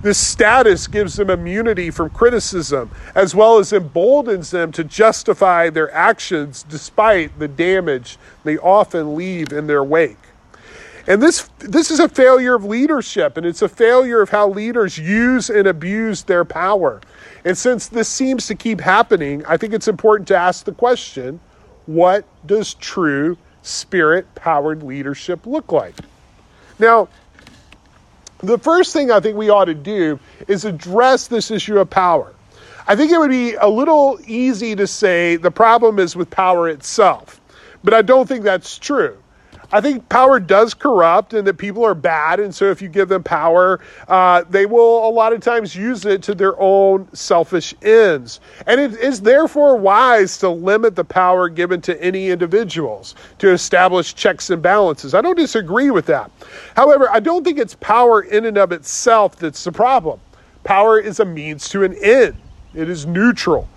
This 0.03 0.19
status 0.19 0.87
gives 0.87 1.17
them 1.17 1.29
immunity 1.29 1.91
from 1.91 2.11
criticism, 2.11 2.91
as 3.17 3.35
well 3.35 3.59
as 3.59 3.73
emboldens 3.73 4.51
them 4.51 4.71
to 4.73 4.85
justify 4.85 5.71
their 5.71 5.93
actions 5.93 6.63
despite 6.63 7.37
the 7.39 7.49
damage 7.49 8.17
they 8.45 8.59
often 8.59 9.17
leave 9.17 9.53
in 9.53 9.67
their 9.67 9.83
wake. 9.83 10.28
And 11.09 11.23
this 11.23 11.49
this 11.59 11.91
is 11.91 12.01
a 12.01 12.09
failure 12.09 12.55
of 12.55 12.67
leadership, 12.67 13.39
and 13.39 13.47
it's 13.47 13.63
a 13.63 13.69
failure 13.69 14.21
of 14.21 14.29
how 14.29 14.51
leaders 14.51 14.99
use 14.99 15.49
and 15.49 15.67
abuse 15.67 16.23
their 16.23 16.45
power. 16.45 17.01
And 17.47 17.57
since 17.57 17.89
this 17.89 18.11
seems 18.11 18.47
to 18.49 18.55
keep 18.55 18.79
happening, 18.79 19.43
I 19.47 19.57
think 19.57 19.73
it's 19.73 19.89
important 19.89 20.29
to 20.29 20.37
ask 20.37 20.67
the 20.67 20.73
question, 20.73 21.41
what 21.87 22.27
does 22.47 22.75
true 22.75 23.39
spirit-powered 23.63 24.83
leadership 24.83 25.47
look 25.47 25.73
like? 25.73 25.95
Now, 26.79 27.09
the 28.41 28.59
first 28.59 28.93
thing 28.93 29.11
I 29.11 29.19
think 29.19 29.39
we 29.39 29.49
ought 29.49 29.65
to 29.65 29.75
do 29.75 30.21
is 30.47 30.67
address 30.67 31.27
this 31.27 31.51
issue 31.51 31.79
of 31.79 31.89
power. 31.89 32.35
I 32.87 32.97
think 32.97 33.13
it 33.13 33.19
would 33.19 33.31
be 33.31 33.55
a 33.55 33.69
little 33.69 34.19
easy 34.27 34.77
to 34.77 34.87
say 34.87 35.37
the 35.37 35.51
problem 35.51 35.99
is 35.99 36.15
with 36.15 36.29
power 36.29 36.69
itself, 36.69 37.41
but 37.83 37.95
I 37.95 38.03
don't 38.03 38.29
think 38.29 38.45
that's 38.45 38.77
true. 38.79 39.17
I 39.71 39.83
think 39.83 40.09
power 40.09 40.41
does 40.41 40.73
corrupt 40.73 41.35
and 41.35 41.47
that 41.47 41.59
people 41.59 41.85
are 41.85 41.95
bad. 41.95 42.41
And 42.41 42.55
so 42.55 42.71
if 42.71 42.81
you 42.81 42.89
give 42.89 43.09
them 43.09 43.23
power, 43.23 43.81
uh, 44.09 44.45
they 44.49 44.65
will 44.65 45.07
a 45.07 45.11
lot 45.11 45.35
of 45.35 45.41
times 45.41 45.77
use 45.77 46.07
it 46.07 46.23
to 46.23 46.35
their 46.35 46.59
own 46.59 47.09
selfish 47.15 47.75
ends. 47.83 48.41
And 48.67 48.81
it 48.81 48.95
is 48.95 49.21
therefore 49.21 49.77
wise 49.77 50.39
to 50.39 50.49
limit 50.49 50.97
the 50.97 51.05
power 51.05 51.51
given 51.51 51.83
to 51.83 52.03
any 52.03 52.31
individuals 52.31 53.15
to 53.39 53.51
establish 53.51 54.15
checks 54.15 54.49
and 54.49 54.63
balances. 54.63 55.15
I 55.15 55.21
don't 55.21 55.37
disagree 55.37 55.91
with 55.91 56.07
that. 56.07 56.31
However, 56.75 57.11
I 57.11 57.21
don't 57.21 57.45
think 57.45 57.59
it's 57.59 57.75
power 57.75 58.23
in 58.23 58.47
and 58.47 58.57
of 58.57 58.73
itself 58.73 59.37
that's 59.37 59.65
the 59.65 59.73
problem. 59.73 60.19
Power 60.65 60.99
is 60.99 61.21
a 61.21 61.25
means 61.25 61.69
to 61.71 61.85
an 61.85 61.95
end, 62.03 62.37
it 62.75 62.89
is 62.89 63.07
neutral. 63.07 63.69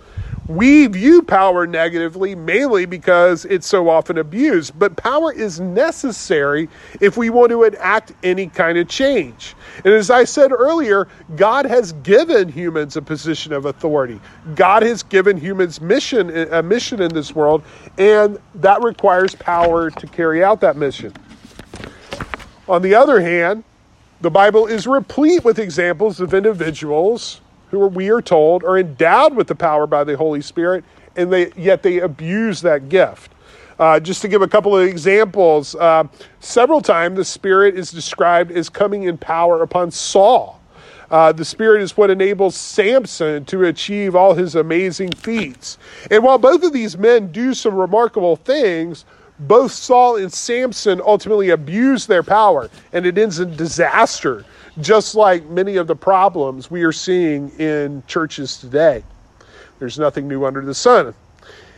We 0.47 0.87
view 0.87 1.21
power 1.21 1.65
negatively 1.65 2.35
mainly 2.35 2.85
because 2.85 3.45
it's 3.45 3.67
so 3.67 3.89
often 3.89 4.17
abused, 4.17 4.77
but 4.77 4.97
power 4.97 5.31
is 5.31 5.59
necessary 5.59 6.67
if 6.99 7.15
we 7.15 7.29
want 7.29 7.51
to 7.51 7.63
enact 7.63 8.13
any 8.23 8.47
kind 8.47 8.77
of 8.77 8.87
change. 8.87 9.55
And 9.85 9.93
as 9.93 10.09
I 10.09 10.25
said 10.25 10.51
earlier, 10.51 11.07
God 11.35 11.65
has 11.65 11.93
given 11.93 12.49
humans 12.49 12.97
a 12.97 13.01
position 13.01 13.53
of 13.53 13.65
authority. 13.65 14.19
God 14.55 14.83
has 14.83 15.03
given 15.03 15.37
humans 15.37 15.79
mission 15.79 16.29
a 16.51 16.61
mission 16.61 17.01
in 17.01 17.13
this 17.13 17.33
world, 17.33 17.63
and 17.97 18.39
that 18.55 18.81
requires 18.81 19.35
power 19.35 19.89
to 19.89 20.07
carry 20.07 20.43
out 20.43 20.61
that 20.61 20.75
mission. 20.75 21.13
On 22.67 22.81
the 22.81 22.95
other 22.95 23.21
hand, 23.21 23.63
the 24.21 24.31
Bible 24.31 24.67
is 24.67 24.85
replete 24.87 25.43
with 25.43 25.59
examples 25.59 26.19
of 26.19 26.33
individuals 26.33 27.40
who 27.71 27.81
are, 27.81 27.87
we 27.87 28.09
are 28.09 28.21
told 28.21 28.63
are 28.63 28.77
endowed 28.77 29.35
with 29.35 29.47
the 29.47 29.55
power 29.55 29.87
by 29.87 30.03
the 30.03 30.15
Holy 30.15 30.41
Spirit, 30.41 30.83
and 31.15 31.31
they 31.31 31.51
yet 31.57 31.81
they 31.81 31.99
abuse 31.99 32.61
that 32.61 32.89
gift. 32.89 33.31
Uh, 33.79 33.99
just 33.99 34.21
to 34.21 34.27
give 34.27 34.43
a 34.43 34.47
couple 34.47 34.77
of 34.77 34.87
examples, 34.87 35.73
uh, 35.75 36.03
several 36.39 36.81
times 36.81 37.17
the 37.17 37.25
Spirit 37.25 37.75
is 37.75 37.89
described 37.89 38.51
as 38.51 38.69
coming 38.69 39.03
in 39.03 39.17
power 39.17 39.63
upon 39.63 39.89
Saul. 39.89 40.61
Uh, 41.09 41.31
the 41.31 41.43
Spirit 41.43 41.81
is 41.81 41.97
what 41.97 42.09
enables 42.09 42.55
Samson 42.55 43.43
to 43.45 43.65
achieve 43.65 44.15
all 44.15 44.33
his 44.33 44.55
amazing 44.55 45.11
feats. 45.11 45.77
And 46.09 46.23
while 46.23 46.37
both 46.37 46.63
of 46.63 46.71
these 46.71 46.97
men 46.97 47.31
do 47.31 47.53
some 47.53 47.75
remarkable 47.75 48.37
things, 48.37 49.03
both 49.39 49.71
Saul 49.71 50.17
and 50.17 50.31
Samson 50.31 51.01
ultimately 51.03 51.49
abuse 51.49 52.05
their 52.05 52.23
power, 52.23 52.69
and 52.93 53.05
it 53.05 53.17
ends 53.17 53.39
in 53.39 53.55
disaster, 53.55 54.45
just 54.79 55.15
like 55.15 55.45
many 55.49 55.75
of 55.75 55.87
the 55.87 55.95
problems 55.95 56.71
we 56.71 56.83
are 56.83 56.91
seeing 56.91 57.49
in 57.59 58.03
churches 58.07 58.57
today. 58.57 59.03
There's 59.79 59.99
nothing 59.99 60.27
new 60.27 60.45
under 60.45 60.61
the 60.61 60.73
sun. 60.73 61.13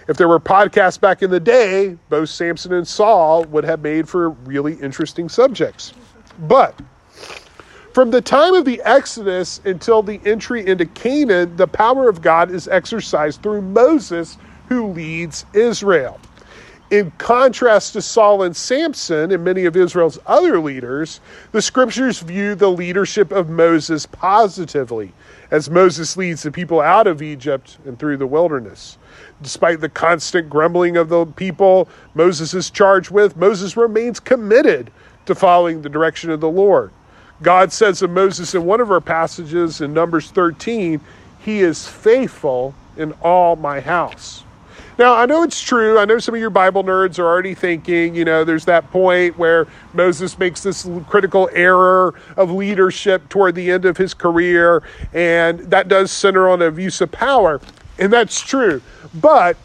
If 0.07 0.17
there 0.17 0.27
were 0.27 0.39
podcasts 0.39 0.99
back 0.99 1.23
in 1.23 1.31
the 1.31 1.39
day, 1.39 1.97
both 2.09 2.29
Samson 2.29 2.73
and 2.73 2.87
Saul 2.87 3.45
would 3.45 3.63
have 3.63 3.81
made 3.81 4.07
for 4.09 4.29
really 4.29 4.73
interesting 4.75 5.29
subjects. 5.29 5.93
But 6.39 6.77
from 7.93 8.11
the 8.11 8.21
time 8.21 8.53
of 8.55 8.65
the 8.65 8.81
Exodus 8.83 9.61
until 9.63 10.03
the 10.03 10.19
entry 10.25 10.65
into 10.65 10.85
Canaan, 10.85 11.55
the 11.55 11.67
power 11.67 12.09
of 12.09 12.21
God 12.21 12.51
is 12.51 12.67
exercised 12.67 13.41
through 13.41 13.61
Moses, 13.61 14.37
who 14.67 14.87
leads 14.87 15.45
Israel. 15.53 16.19
In 16.91 17.11
contrast 17.17 17.93
to 17.93 18.01
Saul 18.01 18.43
and 18.43 18.55
Samson 18.55 19.31
and 19.31 19.43
many 19.43 19.65
of 19.65 19.75
Israel's 19.75 20.19
other 20.25 20.59
leaders, 20.59 21.21
the 21.51 21.61
scriptures 21.61 22.19
view 22.19 22.55
the 22.55 22.69
leadership 22.69 23.31
of 23.31 23.49
Moses 23.49 24.05
positively 24.05 25.11
as 25.49 25.69
Moses 25.69 26.17
leads 26.17 26.43
the 26.43 26.51
people 26.51 26.81
out 26.81 27.07
of 27.07 27.21
Egypt 27.21 27.77
and 27.85 27.97
through 27.97 28.17
the 28.17 28.27
wilderness. 28.27 28.97
Despite 29.41 29.81
the 29.81 29.89
constant 29.89 30.49
grumbling 30.49 30.97
of 30.97 31.09
the 31.09 31.25
people 31.25 31.87
Moses 32.15 32.53
is 32.53 32.69
charged 32.69 33.11
with, 33.11 33.37
Moses 33.37 33.77
remains 33.77 34.19
committed 34.19 34.91
to 35.25 35.35
following 35.35 35.81
the 35.81 35.89
direction 35.89 36.29
of 36.31 36.41
the 36.41 36.49
Lord. 36.49 36.91
God 37.41 37.71
says 37.71 38.01
of 38.01 38.09
Moses 38.09 38.55
in 38.55 38.65
one 38.65 38.81
of 38.81 38.91
our 38.91 39.01
passages 39.01 39.81
in 39.81 39.93
Numbers 39.93 40.31
13, 40.31 40.99
He 41.39 41.61
is 41.61 41.87
faithful 41.87 42.75
in 42.97 43.13
all 43.21 43.55
my 43.55 43.79
house. 43.79 44.43
Now, 44.99 45.15
I 45.15 45.25
know 45.25 45.41
it's 45.41 45.59
true. 45.59 45.97
I 45.97 46.05
know 46.05 46.19
some 46.19 46.35
of 46.35 46.41
your 46.41 46.51
Bible 46.51 46.83
nerds 46.83 47.17
are 47.17 47.25
already 47.25 47.55
thinking, 47.55 48.13
you 48.13 48.25
know, 48.25 48.43
there's 48.43 48.65
that 48.65 48.91
point 48.91 49.39
where 49.39 49.67
Moses 49.93 50.37
makes 50.37 50.61
this 50.61 50.87
critical 51.09 51.49
error 51.51 52.13
of 52.37 52.51
leadership 52.51 53.27
toward 53.27 53.55
the 53.55 53.71
end 53.71 53.85
of 53.85 53.97
his 53.97 54.13
career, 54.13 54.83
and 55.11 55.59
that 55.71 55.87
does 55.87 56.11
center 56.11 56.47
on 56.47 56.61
abuse 56.61 57.01
of 57.01 57.11
power. 57.11 57.59
And 57.97 58.13
that's 58.13 58.39
true. 58.39 58.81
But 59.15 59.57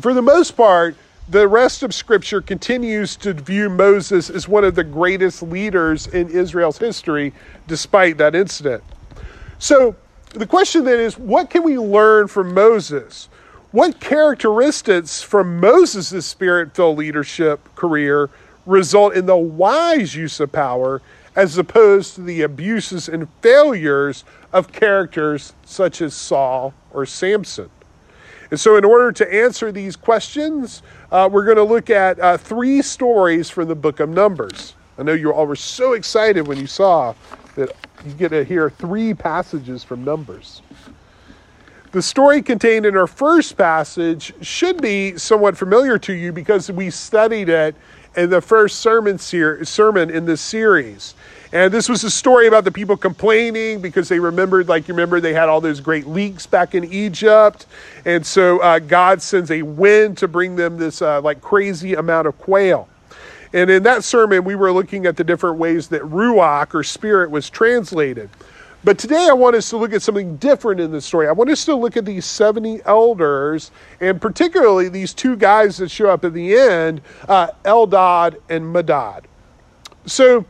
for 0.00 0.14
the 0.14 0.22
most 0.22 0.52
part, 0.52 0.96
the 1.28 1.48
rest 1.48 1.82
of 1.82 1.92
Scripture 1.92 2.40
continues 2.40 3.16
to 3.16 3.32
view 3.32 3.68
Moses 3.68 4.30
as 4.30 4.46
one 4.46 4.62
of 4.62 4.76
the 4.76 4.84
greatest 4.84 5.42
leaders 5.42 6.06
in 6.06 6.28
Israel's 6.28 6.78
history, 6.78 7.32
despite 7.66 8.18
that 8.18 8.36
incident. 8.36 8.84
So 9.58 9.96
the 10.34 10.46
question 10.46 10.84
then 10.84 11.00
is 11.00 11.18
what 11.18 11.50
can 11.50 11.64
we 11.64 11.78
learn 11.78 12.28
from 12.28 12.54
Moses? 12.54 13.28
What 13.74 13.98
characteristics 13.98 15.20
from 15.20 15.58
Moses' 15.58 16.24
spirit 16.24 16.76
filled 16.76 16.96
leadership 16.96 17.74
career 17.74 18.30
result 18.66 19.14
in 19.14 19.26
the 19.26 19.36
wise 19.36 20.14
use 20.14 20.38
of 20.38 20.52
power 20.52 21.02
as 21.34 21.58
opposed 21.58 22.14
to 22.14 22.20
the 22.20 22.42
abuses 22.42 23.08
and 23.08 23.28
failures 23.42 24.22
of 24.52 24.70
characters 24.70 25.54
such 25.64 26.00
as 26.02 26.14
Saul 26.14 26.72
or 26.92 27.04
Samson? 27.04 27.68
And 28.52 28.60
so, 28.60 28.76
in 28.76 28.84
order 28.84 29.10
to 29.10 29.34
answer 29.34 29.72
these 29.72 29.96
questions, 29.96 30.82
uh, 31.10 31.28
we're 31.32 31.44
going 31.44 31.56
to 31.56 31.64
look 31.64 31.90
at 31.90 32.20
uh, 32.20 32.36
three 32.36 32.80
stories 32.80 33.50
from 33.50 33.66
the 33.66 33.74
book 33.74 33.98
of 33.98 34.08
Numbers. 34.08 34.74
I 34.98 35.02
know 35.02 35.14
you 35.14 35.32
all 35.32 35.48
were 35.48 35.56
so 35.56 35.94
excited 35.94 36.46
when 36.46 36.58
you 36.58 36.68
saw 36.68 37.12
that 37.56 37.74
you 38.06 38.12
get 38.12 38.28
to 38.28 38.44
hear 38.44 38.70
three 38.70 39.14
passages 39.14 39.82
from 39.82 40.04
Numbers. 40.04 40.62
The 41.94 42.02
story 42.02 42.42
contained 42.42 42.86
in 42.86 42.96
our 42.96 43.06
first 43.06 43.56
passage 43.56 44.34
should 44.40 44.82
be 44.82 45.16
somewhat 45.16 45.56
familiar 45.56 45.96
to 46.00 46.12
you 46.12 46.32
because 46.32 46.68
we 46.68 46.90
studied 46.90 47.48
it 47.48 47.76
in 48.16 48.30
the 48.30 48.40
first 48.40 48.80
sermon, 48.80 49.16
ser- 49.16 49.64
sermon 49.64 50.10
in 50.10 50.26
this 50.26 50.40
series. 50.40 51.14
And 51.52 51.72
this 51.72 51.88
was 51.88 52.02
a 52.02 52.10
story 52.10 52.48
about 52.48 52.64
the 52.64 52.72
people 52.72 52.96
complaining 52.96 53.80
because 53.80 54.08
they 54.08 54.18
remembered, 54.18 54.68
like 54.68 54.88
you 54.88 54.94
remember, 54.94 55.20
they 55.20 55.34
had 55.34 55.48
all 55.48 55.60
those 55.60 55.78
great 55.78 56.08
leeks 56.08 56.46
back 56.46 56.74
in 56.74 56.82
Egypt. 56.82 57.66
And 58.04 58.26
so 58.26 58.58
uh, 58.58 58.80
God 58.80 59.22
sends 59.22 59.52
a 59.52 59.62
wind 59.62 60.18
to 60.18 60.26
bring 60.26 60.56
them 60.56 60.76
this 60.76 61.00
uh, 61.00 61.20
like 61.20 61.40
crazy 61.40 61.94
amount 61.94 62.26
of 62.26 62.36
quail. 62.38 62.88
And 63.52 63.70
in 63.70 63.84
that 63.84 64.02
sermon, 64.02 64.42
we 64.42 64.56
were 64.56 64.72
looking 64.72 65.06
at 65.06 65.16
the 65.16 65.22
different 65.22 65.58
ways 65.58 65.86
that 65.90 66.02
ruach 66.02 66.74
or 66.74 66.82
spirit 66.82 67.30
was 67.30 67.48
translated. 67.48 68.30
But 68.84 68.98
today 68.98 69.28
I 69.30 69.32
want 69.32 69.56
us 69.56 69.70
to 69.70 69.78
look 69.78 69.94
at 69.94 70.02
something 70.02 70.36
different 70.36 70.78
in 70.78 70.92
the 70.92 71.00
story. 71.00 71.26
I 71.26 71.32
want 71.32 71.48
us 71.48 71.64
to 71.64 71.74
look 71.74 71.96
at 71.96 72.04
these 72.04 72.26
70 72.26 72.82
elders, 72.84 73.70
and 73.98 74.20
particularly 74.20 74.90
these 74.90 75.14
two 75.14 75.36
guys 75.36 75.78
that 75.78 75.90
show 75.90 76.10
up 76.10 76.22
at 76.22 76.34
the 76.34 76.54
end 76.54 77.00
uh, 77.26 77.48
Eldad 77.64 78.38
and 78.50 78.74
Medad. 78.74 79.24
So, 80.04 80.44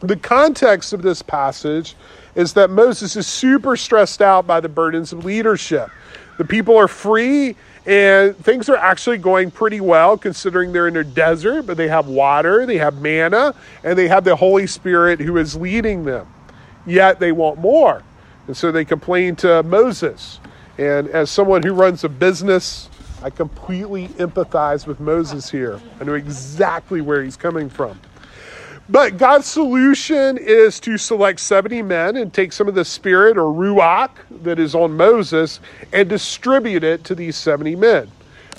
the 0.00 0.16
context 0.16 0.94
of 0.94 1.02
this 1.02 1.20
passage 1.20 1.96
is 2.34 2.54
that 2.54 2.70
Moses 2.70 3.14
is 3.14 3.26
super 3.26 3.76
stressed 3.76 4.22
out 4.22 4.46
by 4.46 4.60
the 4.60 4.68
burdens 4.68 5.12
of 5.12 5.24
leadership. 5.24 5.90
The 6.38 6.44
people 6.44 6.76
are 6.76 6.88
free 6.88 7.56
and 7.86 8.36
things 8.38 8.70
are 8.70 8.76
actually 8.76 9.18
going 9.18 9.50
pretty 9.50 9.80
well 9.82 10.16
considering 10.16 10.72
they're 10.72 10.88
in 10.88 10.96
a 10.96 11.04
desert, 11.04 11.66
but 11.66 11.76
they 11.76 11.88
have 11.88 12.08
water, 12.08 12.64
they 12.64 12.78
have 12.78 13.02
manna, 13.02 13.54
and 13.82 13.98
they 13.98 14.08
have 14.08 14.24
the 14.24 14.34
Holy 14.34 14.66
Spirit 14.66 15.20
who 15.20 15.36
is 15.36 15.54
leading 15.54 16.04
them 16.04 16.26
yet 16.86 17.20
they 17.20 17.32
want 17.32 17.58
more. 17.58 18.02
And 18.46 18.56
so 18.56 18.70
they 18.70 18.84
complain 18.84 19.36
to 19.36 19.62
Moses. 19.62 20.40
And 20.78 21.08
as 21.08 21.30
someone 21.30 21.62
who 21.62 21.72
runs 21.72 22.04
a 22.04 22.08
business, 22.08 22.88
I 23.22 23.30
completely 23.30 24.08
empathize 24.08 24.86
with 24.86 25.00
Moses 25.00 25.50
here. 25.50 25.80
I 26.00 26.04
know 26.04 26.14
exactly 26.14 27.00
where 27.00 27.22
he's 27.22 27.36
coming 27.36 27.70
from. 27.70 27.98
But 28.88 29.16
God's 29.16 29.46
solution 29.46 30.36
is 30.36 30.78
to 30.80 30.98
select 30.98 31.40
70 31.40 31.80
men 31.82 32.16
and 32.16 32.32
take 32.34 32.52
some 32.52 32.68
of 32.68 32.74
the 32.74 32.84
spirit 32.84 33.38
or 33.38 33.44
ruach 33.44 34.10
that 34.42 34.58
is 34.58 34.74
on 34.74 34.94
Moses 34.94 35.60
and 35.94 36.06
distribute 36.06 36.84
it 36.84 37.02
to 37.04 37.14
these 37.14 37.34
70 37.36 37.76
men. 37.76 38.10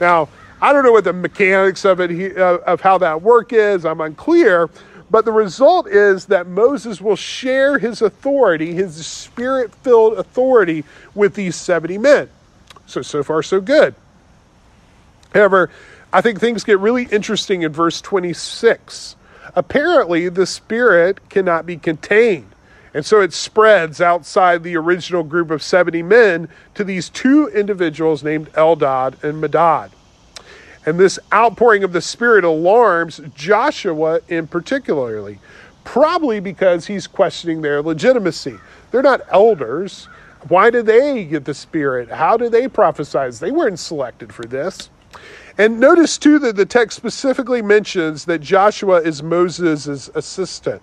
Now, 0.02 0.30
I 0.62 0.74
don't 0.74 0.84
know 0.84 0.94
what 0.94 1.04
the 1.04 1.14
mechanics 1.14 1.86
of 1.86 2.00
it 2.00 2.38
uh, 2.38 2.58
of 2.66 2.82
how 2.82 2.98
that 2.98 3.22
work 3.22 3.54
is. 3.54 3.86
I'm 3.86 4.02
unclear, 4.02 4.70
but 5.10 5.26
the 5.26 5.32
result 5.32 5.88
is 5.88 6.26
that 6.26 6.48
Moses 6.48 7.00
will 7.00 7.16
share 7.16 7.78
his 7.78 8.02
authority, 8.02 8.74
his 8.74 9.06
spirit 9.06 9.74
filled 9.76 10.18
authority, 10.18 10.84
with 11.14 11.36
these 11.36 11.56
70 11.56 11.98
men. 11.98 12.30
So, 12.88 13.02
so 13.02 13.24
far, 13.24 13.44
so 13.44 13.62
good. 13.62 13.96
However, 15.34 15.70
I 16.12 16.22
think 16.22 16.40
things 16.40 16.64
get 16.64 16.80
really 16.80 17.04
interesting 17.04 17.64
in 17.64 17.72
verse 17.72 18.02
26. 18.02 19.16
Apparently, 19.56 20.30
the 20.30 20.46
spirit 20.46 21.30
cannot 21.30 21.66
be 21.66 21.78
contained. 21.78 22.52
And 22.94 23.06
so 23.06 23.20
it 23.20 23.34
spreads 23.34 24.00
outside 24.00 24.64
the 24.64 24.78
original 24.78 25.24
group 25.24 25.52
of 25.52 25.62
70 25.62 26.02
men 26.04 26.48
to 26.76 26.86
these 26.86 27.10
two 27.10 27.48
individuals 27.50 28.24
named 28.24 28.52
Eldad 28.54 29.22
and 29.22 29.44
Medad. 29.44 29.92
And 30.86 31.00
this 31.00 31.18
outpouring 31.34 31.84
of 31.84 31.94
the 31.94 32.02
Spirit 32.02 32.44
alarms 32.44 33.20
Joshua 33.34 34.22
in 34.28 34.48
particularly, 34.48 35.40
probably 35.84 36.40
because 36.40 36.86
he's 36.86 37.08
questioning 37.08 37.62
their 37.62 37.82
legitimacy. 37.82 38.58
They're 38.92 39.02
not 39.02 39.22
elders. 39.30 40.08
Why 40.48 40.70
do 40.70 40.84
they 40.84 41.26
get 41.26 41.46
the 41.46 41.56
Spirit? 41.56 42.10
How 42.10 42.38
do 42.38 42.50
they 42.50 42.68
prophesy? 42.68 43.30
They 43.32 43.52
weren't 43.52 43.80
selected 43.80 44.34
for 44.34 44.44
this. 44.44 44.90
And 45.58 45.80
notice 45.80 46.18
too 46.18 46.38
that 46.40 46.56
the 46.56 46.66
text 46.66 46.98
specifically 46.98 47.62
mentions 47.62 48.26
that 48.26 48.40
Joshua 48.40 49.02
is 49.02 49.24
Moses' 49.24 50.10
assistant. 50.14 50.82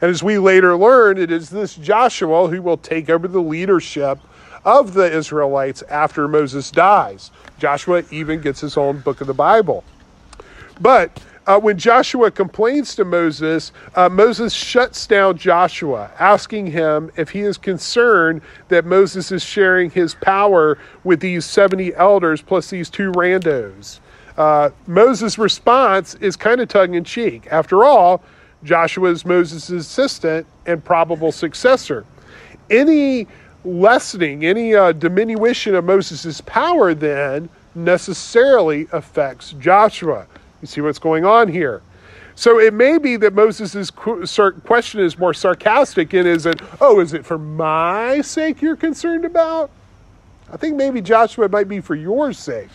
And 0.00 0.10
as 0.10 0.22
we 0.22 0.38
later 0.38 0.76
learn, 0.76 1.18
it 1.18 1.32
is 1.32 1.50
this 1.50 1.74
Joshua 1.74 2.48
who 2.48 2.62
will 2.62 2.76
take 2.76 3.10
over 3.10 3.26
the 3.26 3.40
leadership 3.40 4.18
of 4.64 4.94
the 4.94 5.10
Israelites 5.10 5.82
after 5.82 6.28
Moses 6.28 6.70
dies. 6.70 7.30
Joshua 7.58 8.02
even 8.10 8.40
gets 8.40 8.60
his 8.60 8.76
own 8.76 9.00
book 9.00 9.20
of 9.20 9.26
the 9.26 9.34
Bible. 9.34 9.84
But 10.80 11.22
uh, 11.46 11.58
when 11.58 11.78
Joshua 11.78 12.30
complains 12.30 12.94
to 12.94 13.04
Moses, 13.04 13.72
uh, 13.94 14.08
Moses 14.08 14.52
shuts 14.52 15.06
down 15.06 15.36
Joshua, 15.36 16.10
asking 16.18 16.66
him 16.66 17.10
if 17.16 17.30
he 17.30 17.40
is 17.40 17.58
concerned 17.58 18.42
that 18.68 18.84
Moses 18.84 19.32
is 19.32 19.42
sharing 19.42 19.90
his 19.90 20.14
power 20.14 20.78
with 21.02 21.20
these 21.20 21.44
70 21.44 21.94
elders 21.94 22.40
plus 22.42 22.70
these 22.70 22.88
two 22.88 23.10
randos. 23.12 24.00
Uh, 24.36 24.70
Moses' 24.86 25.38
response 25.38 26.14
is 26.16 26.36
kind 26.36 26.60
of 26.60 26.68
tongue 26.68 26.94
in 26.94 27.04
cheek. 27.04 27.46
After 27.50 27.84
all, 27.84 28.22
Joshua 28.62 29.10
is 29.10 29.24
Moses' 29.24 29.70
assistant 29.70 30.46
and 30.66 30.84
probable 30.84 31.32
successor. 31.32 32.04
Any 32.70 33.26
lessening, 33.64 34.44
any 34.44 34.74
uh, 34.74 34.92
diminution 34.92 35.74
of 35.74 35.84
Moses' 35.84 36.40
power 36.42 36.94
then 36.94 37.48
necessarily 37.74 38.86
affects 38.92 39.52
Joshua. 39.52 40.26
You 40.60 40.66
see 40.66 40.80
what's 40.80 40.98
going 40.98 41.24
on 41.24 41.48
here. 41.48 41.82
So 42.34 42.58
it 42.58 42.72
may 42.72 42.96
be 42.98 43.16
that 43.16 43.34
Moses' 43.34 43.90
question 43.90 45.00
is 45.00 45.18
more 45.18 45.34
sarcastic 45.34 46.14
and 46.14 46.26
is 46.26 46.48
oh, 46.80 47.00
is 47.00 47.12
it 47.12 47.26
for 47.26 47.38
my 47.38 48.20
sake 48.22 48.62
you're 48.62 48.76
concerned 48.76 49.24
about? 49.24 49.70
I 50.52 50.56
think 50.56 50.76
maybe 50.76 51.00
Joshua 51.00 51.48
might 51.48 51.68
be 51.68 51.80
for 51.80 51.94
your 51.94 52.32
sake. 52.32 52.70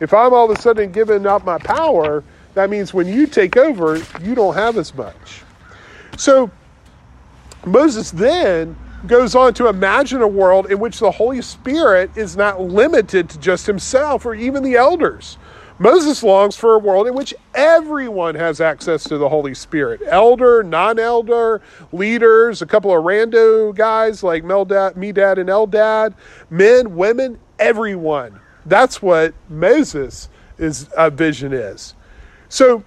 If 0.00 0.14
I'm 0.14 0.32
all 0.32 0.50
of 0.50 0.58
a 0.58 0.60
sudden 0.60 0.90
giving 0.92 1.26
up 1.26 1.44
my 1.44 1.58
power, 1.58 2.24
that 2.54 2.70
means 2.70 2.92
when 2.92 3.06
you 3.06 3.26
take 3.26 3.56
over, 3.56 3.98
you 4.20 4.34
don't 4.34 4.54
have 4.54 4.76
as 4.76 4.94
much. 4.94 5.42
So 6.16 6.50
Moses 7.64 8.10
then 8.10 8.76
goes 9.06 9.34
on 9.34 9.54
to 9.54 9.68
imagine 9.68 10.22
a 10.22 10.28
world 10.28 10.70
in 10.70 10.78
which 10.78 10.98
the 11.00 11.10
Holy 11.10 11.42
Spirit 11.42 12.16
is 12.16 12.36
not 12.36 12.60
limited 12.60 13.28
to 13.30 13.38
just 13.38 13.66
himself 13.66 14.24
or 14.24 14.34
even 14.34 14.62
the 14.62 14.76
elders. 14.76 15.38
Moses 15.78 16.22
longs 16.22 16.56
for 16.56 16.74
a 16.74 16.78
world 16.78 17.08
in 17.08 17.14
which 17.14 17.34
everyone 17.54 18.36
has 18.36 18.60
access 18.60 19.02
to 19.04 19.18
the 19.18 19.28
Holy 19.28 19.54
Spirit 19.54 20.00
elder, 20.06 20.62
non 20.62 20.98
elder, 20.98 21.60
leaders, 21.90 22.62
a 22.62 22.66
couple 22.66 22.96
of 22.96 23.02
rando 23.02 23.74
guys 23.74 24.22
like 24.22 24.44
Meldad, 24.44 24.94
Medad, 24.94 25.38
and 25.38 25.48
Eldad, 25.48 26.14
men, 26.50 26.94
women, 26.94 27.38
everyone. 27.58 28.38
That's 28.64 29.02
what 29.02 29.34
Moses' 29.48 30.28
uh, 30.96 31.10
vision 31.10 31.52
is. 31.52 31.94
So 32.48 32.84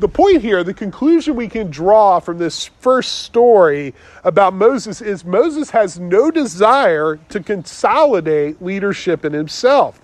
the 0.00 0.08
point 0.08 0.42
here, 0.42 0.62
the 0.62 0.74
conclusion 0.74 1.34
we 1.34 1.48
can 1.48 1.70
draw 1.70 2.20
from 2.20 2.38
this 2.38 2.66
first 2.80 3.20
story 3.20 3.94
about 4.24 4.54
Moses 4.54 5.00
is 5.00 5.24
Moses 5.24 5.70
has 5.70 5.98
no 5.98 6.30
desire 6.30 7.18
to 7.28 7.40
consolidate 7.40 8.62
leadership 8.62 9.24
in 9.24 9.32
himself. 9.32 10.00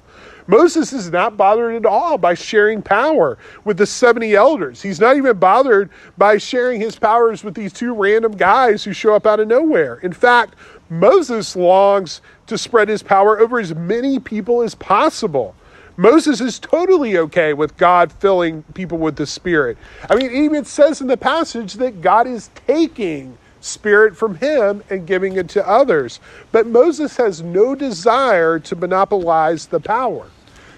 Moses 0.46 0.92
is 0.92 1.10
not 1.10 1.36
bothered 1.36 1.74
at 1.74 1.86
all 1.86 2.18
by 2.18 2.34
sharing 2.34 2.82
power 2.82 3.38
with 3.64 3.78
the 3.78 3.86
70 3.86 4.34
elders. 4.34 4.82
He's 4.82 5.00
not 5.00 5.16
even 5.16 5.38
bothered 5.38 5.88
by 6.18 6.36
sharing 6.36 6.80
his 6.80 6.96
powers 6.98 7.42
with 7.42 7.54
these 7.54 7.72
two 7.72 7.94
random 7.94 8.32
guys 8.32 8.84
who 8.84 8.92
show 8.92 9.14
up 9.14 9.26
out 9.26 9.40
of 9.40 9.48
nowhere. 9.48 10.00
In 10.02 10.12
fact, 10.12 10.54
Moses 10.90 11.56
longs 11.56 12.20
to 12.46 12.58
spread 12.58 12.88
his 12.88 13.02
power 13.02 13.38
over 13.38 13.58
as 13.58 13.74
many 13.74 14.18
people 14.18 14.60
as 14.60 14.74
possible. 14.74 15.54
Moses 15.96 16.40
is 16.40 16.58
totally 16.58 17.18
okay 17.18 17.52
with 17.52 17.76
God 17.76 18.10
filling 18.12 18.62
people 18.74 18.98
with 18.98 19.16
the 19.16 19.26
Spirit. 19.26 19.78
I 20.10 20.16
mean, 20.16 20.30
even 20.32 20.64
says 20.64 21.00
in 21.00 21.06
the 21.06 21.16
passage 21.16 21.74
that 21.74 22.00
God 22.00 22.26
is 22.26 22.50
taking 22.66 23.38
Spirit 23.60 24.16
from 24.16 24.36
him 24.36 24.82
and 24.90 25.06
giving 25.06 25.36
it 25.36 25.48
to 25.50 25.66
others. 25.66 26.20
But 26.52 26.66
Moses 26.66 27.16
has 27.16 27.42
no 27.42 27.74
desire 27.74 28.58
to 28.58 28.76
monopolize 28.76 29.66
the 29.66 29.80
power. 29.80 30.28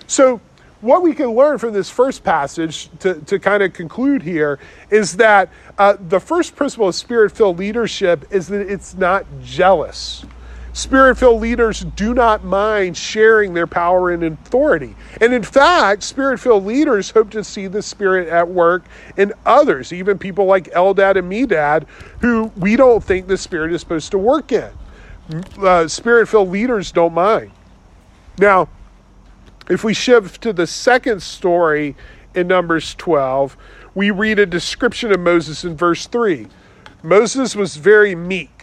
So, 0.06 0.40
what 0.82 1.02
we 1.02 1.14
can 1.14 1.30
learn 1.30 1.58
from 1.58 1.72
this 1.72 1.88
first 1.90 2.22
passage 2.22 2.90
to, 3.00 3.14
to 3.22 3.38
kind 3.38 3.62
of 3.62 3.72
conclude 3.72 4.22
here 4.22 4.58
is 4.90 5.16
that 5.16 5.48
uh, 5.78 5.96
the 6.08 6.20
first 6.20 6.54
principle 6.54 6.88
of 6.88 6.94
spirit 6.94 7.32
filled 7.32 7.58
leadership 7.58 8.26
is 8.30 8.46
that 8.48 8.60
it's 8.70 8.94
not 8.94 9.24
jealous. 9.42 10.24
Spirit 10.76 11.16
filled 11.16 11.40
leaders 11.40 11.86
do 11.96 12.12
not 12.12 12.44
mind 12.44 12.98
sharing 12.98 13.54
their 13.54 13.66
power 13.66 14.10
and 14.10 14.22
authority. 14.22 14.94
And 15.22 15.32
in 15.32 15.42
fact, 15.42 16.02
spirit 16.02 16.38
filled 16.38 16.66
leaders 16.66 17.08
hope 17.08 17.30
to 17.30 17.42
see 17.42 17.66
the 17.66 17.80
Spirit 17.80 18.28
at 18.28 18.46
work 18.46 18.84
in 19.16 19.32
others, 19.46 19.90
even 19.90 20.18
people 20.18 20.44
like 20.44 20.70
Eldad 20.72 21.16
and 21.16 21.32
Medad, 21.32 21.86
who 22.20 22.52
we 22.58 22.76
don't 22.76 23.02
think 23.02 23.26
the 23.26 23.38
Spirit 23.38 23.72
is 23.72 23.80
supposed 23.80 24.10
to 24.10 24.18
work 24.18 24.52
in. 24.52 24.70
Uh, 25.58 25.88
spirit 25.88 26.28
filled 26.28 26.50
leaders 26.50 26.92
don't 26.92 27.14
mind. 27.14 27.52
Now, 28.38 28.68
if 29.70 29.82
we 29.82 29.94
shift 29.94 30.42
to 30.42 30.52
the 30.52 30.66
second 30.66 31.22
story 31.22 31.96
in 32.34 32.48
Numbers 32.48 32.94
12, 32.96 33.56
we 33.94 34.10
read 34.10 34.38
a 34.38 34.44
description 34.44 35.10
of 35.10 35.20
Moses 35.20 35.64
in 35.64 35.74
verse 35.74 36.06
3. 36.06 36.48
Moses 37.02 37.56
was 37.56 37.76
very 37.76 38.14
meek 38.14 38.55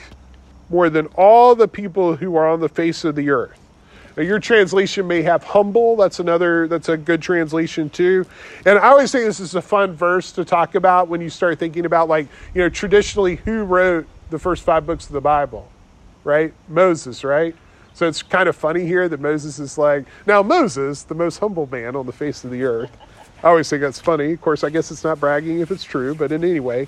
more 0.73 0.89
than 0.89 1.05
all 1.15 1.53
the 1.53 1.67
people 1.67 2.15
who 2.15 2.35
are 2.35 2.49
on 2.49 2.59
the 2.59 2.67
face 2.67 3.05
of 3.05 3.15
the 3.15 3.29
earth. 3.29 3.59
Now, 4.17 4.23
your 4.23 4.39
translation 4.39 5.07
may 5.07 5.21
have 5.21 5.43
humble. 5.43 5.95
That's 5.95 6.19
another, 6.19 6.67
that's 6.67 6.89
a 6.89 6.97
good 6.97 7.21
translation 7.21 7.91
too. 7.91 8.25
And 8.65 8.79
I 8.79 8.89
always 8.89 9.11
think 9.11 9.25
this 9.25 9.39
is 9.39 9.53
a 9.53 9.61
fun 9.61 9.93
verse 9.93 10.31
to 10.31 10.43
talk 10.43 10.73
about 10.73 11.07
when 11.07 11.21
you 11.21 11.29
start 11.29 11.59
thinking 11.59 11.85
about, 11.85 12.09
like, 12.09 12.27
you 12.55 12.61
know, 12.61 12.69
traditionally 12.69 13.35
who 13.35 13.63
wrote 13.63 14.07
the 14.31 14.39
first 14.39 14.63
five 14.63 14.85
books 14.87 15.05
of 15.05 15.13
the 15.13 15.21
Bible, 15.21 15.69
right? 16.23 16.53
Moses, 16.67 17.23
right? 17.23 17.55
So 17.93 18.07
it's 18.07 18.23
kind 18.23 18.49
of 18.49 18.55
funny 18.55 18.85
here 18.85 19.07
that 19.07 19.19
Moses 19.19 19.59
is 19.59 19.77
like, 19.77 20.05
now 20.25 20.41
Moses, 20.41 21.03
the 21.03 21.15
most 21.15 21.37
humble 21.37 21.67
man 21.71 21.95
on 21.95 22.07
the 22.07 22.11
face 22.11 22.43
of 22.43 22.49
the 22.49 22.63
earth. 22.63 22.97
I 23.43 23.49
always 23.49 23.69
think 23.69 23.81
that's 23.81 23.99
funny. 23.99 24.31
Of 24.31 24.41
course, 24.41 24.63
I 24.63 24.69
guess 24.69 24.89
it's 24.89 25.03
not 25.03 25.19
bragging 25.19 25.59
if 25.59 25.69
it's 25.69 25.83
true, 25.83 26.15
but 26.15 26.31
in 26.31 26.45
any 26.45 26.61
way, 26.61 26.87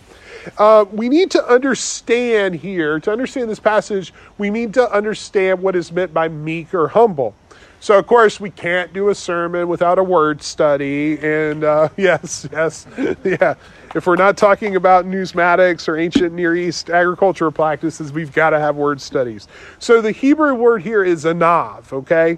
uh, 0.57 0.85
we 0.89 1.09
need 1.09 1.29
to 1.31 1.45
understand 1.45 2.55
here, 2.55 2.99
to 3.01 3.11
understand 3.11 3.49
this 3.49 3.59
passage, 3.59 4.13
we 4.37 4.49
need 4.49 4.73
to 4.75 4.89
understand 4.89 5.61
what 5.61 5.75
is 5.75 5.91
meant 5.91 6.13
by 6.13 6.29
meek 6.29 6.73
or 6.73 6.87
humble. 6.87 7.35
So, 7.81 7.99
of 7.99 8.07
course, 8.07 8.39
we 8.39 8.49
can't 8.49 8.93
do 8.93 9.09
a 9.09 9.15
sermon 9.15 9.67
without 9.67 9.99
a 9.99 10.03
word 10.03 10.41
study. 10.41 11.19
And 11.19 11.63
uh, 11.63 11.89
yes, 11.97 12.47
yes, 12.51 12.87
yeah. 13.23 13.55
If 13.93 14.07
we're 14.07 14.15
not 14.15 14.37
talking 14.37 14.75
about 14.75 15.05
numismatics 15.05 15.87
or 15.87 15.97
ancient 15.97 16.33
Near 16.33 16.55
East 16.55 16.89
agricultural 16.89 17.51
practices, 17.51 18.11
we've 18.11 18.33
got 18.33 18.51
to 18.51 18.59
have 18.59 18.75
word 18.75 19.01
studies. 19.01 19.47
So, 19.79 20.01
the 20.01 20.11
Hebrew 20.11 20.55
word 20.55 20.83
here 20.83 21.03
is 21.03 21.25
anav, 21.25 21.91
okay? 21.91 22.37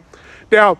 Now, 0.52 0.80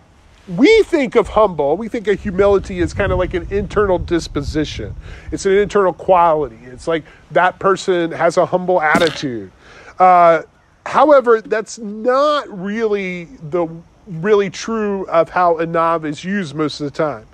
we 0.56 0.82
think 0.84 1.14
of 1.14 1.28
humble, 1.28 1.76
we 1.76 1.88
think 1.88 2.08
of 2.08 2.20
humility 2.20 2.80
as 2.80 2.94
kind 2.94 3.12
of 3.12 3.18
like 3.18 3.34
an 3.34 3.46
internal 3.50 3.98
disposition. 3.98 4.94
It's 5.30 5.44
an 5.44 5.52
internal 5.52 5.92
quality. 5.92 6.58
It's 6.64 6.88
like 6.88 7.04
that 7.32 7.58
person 7.58 8.12
has 8.12 8.38
a 8.38 8.46
humble 8.46 8.80
attitude. 8.80 9.50
Uh, 9.98 10.42
however, 10.86 11.42
that's 11.42 11.78
not 11.78 12.48
really 12.48 13.24
the 13.50 13.68
really 14.06 14.48
true 14.48 15.06
of 15.08 15.28
how 15.28 15.56
anav 15.56 16.06
is 16.06 16.24
used 16.24 16.54
most 16.54 16.80
of 16.80 16.84
the 16.84 16.90
time. 16.90 17.26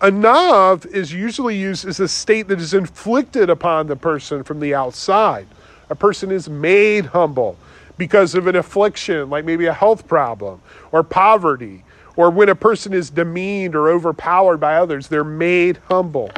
Anav 0.00 0.84
is 0.86 1.12
usually 1.12 1.56
used 1.56 1.86
as 1.86 2.00
a 2.00 2.08
state 2.08 2.48
that 2.48 2.60
is 2.60 2.74
inflicted 2.74 3.50
upon 3.50 3.86
the 3.86 3.94
person 3.94 4.42
from 4.42 4.58
the 4.58 4.74
outside. 4.74 5.46
A 5.90 5.94
person 5.94 6.32
is 6.32 6.48
made 6.48 7.06
humble 7.06 7.56
because 7.98 8.34
of 8.34 8.48
an 8.48 8.56
affliction, 8.56 9.30
like 9.30 9.44
maybe 9.44 9.66
a 9.66 9.72
health 9.72 10.08
problem 10.08 10.60
or 10.90 11.04
poverty 11.04 11.84
or 12.18 12.30
when 12.30 12.48
a 12.48 12.54
person 12.54 12.92
is 12.92 13.10
demeaned 13.10 13.76
or 13.76 13.88
overpowered 13.88 14.56
by 14.56 14.74
others, 14.74 15.06
they're 15.06 15.22
made 15.22 15.78
humble. 15.88 16.28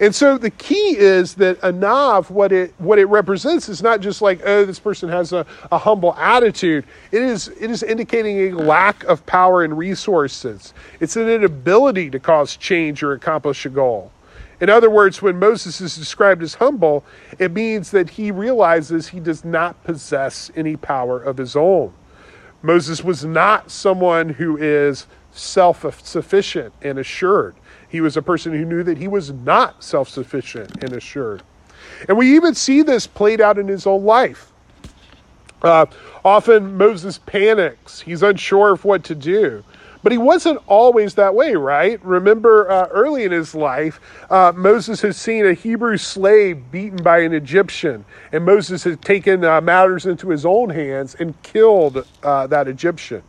And 0.00 0.14
so 0.14 0.38
the 0.38 0.48
key 0.48 0.96
is 0.96 1.34
that 1.34 1.60
anav, 1.60 2.30
what 2.30 2.52
it 2.52 2.72
what 2.78 2.98
it 2.98 3.04
represents 3.04 3.68
is 3.68 3.82
not 3.82 4.00
just 4.00 4.22
like, 4.22 4.40
oh, 4.46 4.64
this 4.64 4.78
person 4.78 5.10
has 5.10 5.34
a, 5.34 5.44
a 5.70 5.76
humble 5.76 6.14
attitude. 6.14 6.86
It 7.12 7.20
is 7.20 7.48
it 7.48 7.70
is 7.70 7.82
indicating 7.82 8.54
a 8.54 8.56
lack 8.56 9.04
of 9.04 9.26
power 9.26 9.62
and 9.62 9.76
resources. 9.76 10.72
It's 11.00 11.16
an 11.16 11.28
inability 11.28 12.08
to 12.10 12.18
cause 12.18 12.56
change 12.56 13.02
or 13.02 13.12
accomplish 13.12 13.66
a 13.66 13.68
goal. 13.68 14.10
In 14.58 14.70
other 14.70 14.88
words, 14.88 15.20
when 15.20 15.38
Moses 15.38 15.82
is 15.82 15.96
described 15.96 16.42
as 16.42 16.54
humble, 16.54 17.04
it 17.38 17.52
means 17.52 17.90
that 17.90 18.08
he 18.08 18.30
realizes 18.30 19.08
he 19.08 19.20
does 19.20 19.44
not 19.44 19.84
possess 19.84 20.50
any 20.56 20.76
power 20.76 21.20
of 21.20 21.36
his 21.36 21.56
own. 21.56 21.92
Moses 22.62 23.02
was 23.02 23.24
not 23.24 23.70
someone 23.70 24.28
who 24.28 24.56
is 24.56 25.06
self 25.32 25.84
sufficient 26.06 26.72
and 26.82 26.98
assured. 26.98 27.54
He 27.88 28.00
was 28.00 28.16
a 28.16 28.22
person 28.22 28.52
who 28.52 28.64
knew 28.64 28.82
that 28.82 28.98
he 28.98 29.08
was 29.08 29.32
not 29.32 29.82
self 29.82 30.08
sufficient 30.08 30.82
and 30.82 30.92
assured. 30.92 31.42
And 32.08 32.16
we 32.16 32.34
even 32.36 32.54
see 32.54 32.82
this 32.82 33.06
played 33.06 33.40
out 33.40 33.58
in 33.58 33.68
his 33.68 33.86
own 33.86 34.04
life. 34.04 34.52
Uh, 35.62 35.86
often 36.24 36.76
Moses 36.76 37.18
panics, 37.18 38.00
he's 38.00 38.22
unsure 38.22 38.72
of 38.72 38.84
what 38.84 39.04
to 39.04 39.14
do. 39.14 39.62
But 40.02 40.12
he 40.12 40.18
wasn't 40.18 40.60
always 40.66 41.14
that 41.14 41.34
way, 41.34 41.54
right? 41.54 42.02
Remember, 42.04 42.70
uh, 42.70 42.86
early 42.90 43.24
in 43.24 43.32
his 43.32 43.54
life, 43.54 44.00
uh, 44.30 44.52
Moses 44.56 45.02
had 45.02 45.14
seen 45.14 45.46
a 45.46 45.52
Hebrew 45.52 45.98
slave 45.98 46.70
beaten 46.70 47.02
by 47.02 47.18
an 47.18 47.34
Egyptian, 47.34 48.04
and 48.32 48.44
Moses 48.44 48.84
had 48.84 49.02
taken 49.02 49.44
uh, 49.44 49.60
matters 49.60 50.06
into 50.06 50.30
his 50.30 50.46
own 50.46 50.70
hands 50.70 51.16
and 51.18 51.40
killed 51.42 52.06
uh, 52.22 52.46
that 52.46 52.66
Egyptian. 52.66 53.22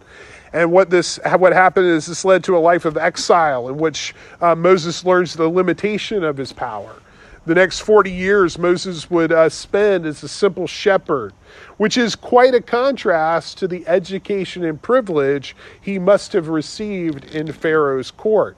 And 0.54 0.72
what 0.72 0.90
this, 0.90 1.20
what 1.38 1.54
happened 1.54 1.88
is 1.88 2.06
this 2.08 2.26
led 2.26 2.44
to 2.46 2.58
a 2.58 2.60
life 2.60 2.86
of 2.86 2.98
exile 2.98 3.70
in 3.70 3.78
which 3.78 4.14
uh, 4.42 4.56
Moses 4.56 5.06
learns 5.06 5.34
the 5.34 5.48
limitation 5.48 6.24
of 6.24 6.38
his 6.38 6.52
power. 6.54 6.96
The 7.44 7.56
next 7.56 7.80
40 7.80 8.12
years 8.12 8.60
Moses 8.60 9.10
would 9.10 9.32
uh, 9.32 9.50
spend 9.50 10.06
as 10.06 10.22
a 10.22 10.28
simple 10.28 10.68
shepherd, 10.68 11.34
which 11.78 11.98
is 11.98 12.16
quite 12.16 12.54
a 12.54 12.62
contrast 12.62 13.58
to 13.58 13.68
the 13.68 13.88
education 13.88 14.64
and 14.64 14.80
privilege 14.80 15.56
he 15.82 15.98
must 15.98 16.34
have 16.34 16.50
received 16.50 17.26
in 17.34 17.52
Pharaoh's 17.52 18.12
court. 18.12 18.58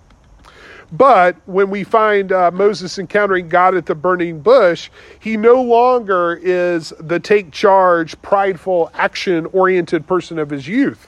But 0.91 1.37
when 1.45 1.69
we 1.69 1.85
find 1.85 2.33
uh, 2.33 2.51
Moses 2.51 2.99
encountering 2.99 3.47
God 3.47 3.73
at 3.73 3.85
the 3.85 3.95
burning 3.95 4.41
bush, 4.41 4.89
he 5.17 5.37
no 5.37 5.61
longer 5.61 6.37
is 6.43 6.93
the 6.99 7.21
take 7.21 7.51
charge, 7.51 8.21
prideful, 8.21 8.91
action 8.93 9.45
oriented 9.53 10.05
person 10.05 10.37
of 10.37 10.49
his 10.49 10.67
youth. 10.67 11.07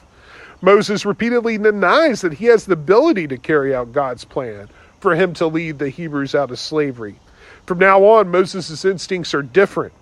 Moses 0.62 1.04
repeatedly 1.04 1.58
denies 1.58 2.22
that 2.22 2.32
he 2.32 2.46
has 2.46 2.64
the 2.64 2.72
ability 2.72 3.28
to 3.28 3.36
carry 3.36 3.74
out 3.74 3.92
God's 3.92 4.24
plan 4.24 4.70
for 4.98 5.14
him 5.14 5.34
to 5.34 5.46
lead 5.46 5.78
the 5.78 5.90
Hebrews 5.90 6.34
out 6.34 6.50
of 6.50 6.58
slavery. 6.58 7.16
From 7.66 7.78
now 7.78 8.04
on, 8.04 8.30
Moses' 8.30 8.84
instincts 8.84 9.34
are 9.34 9.42
different. 9.42 9.92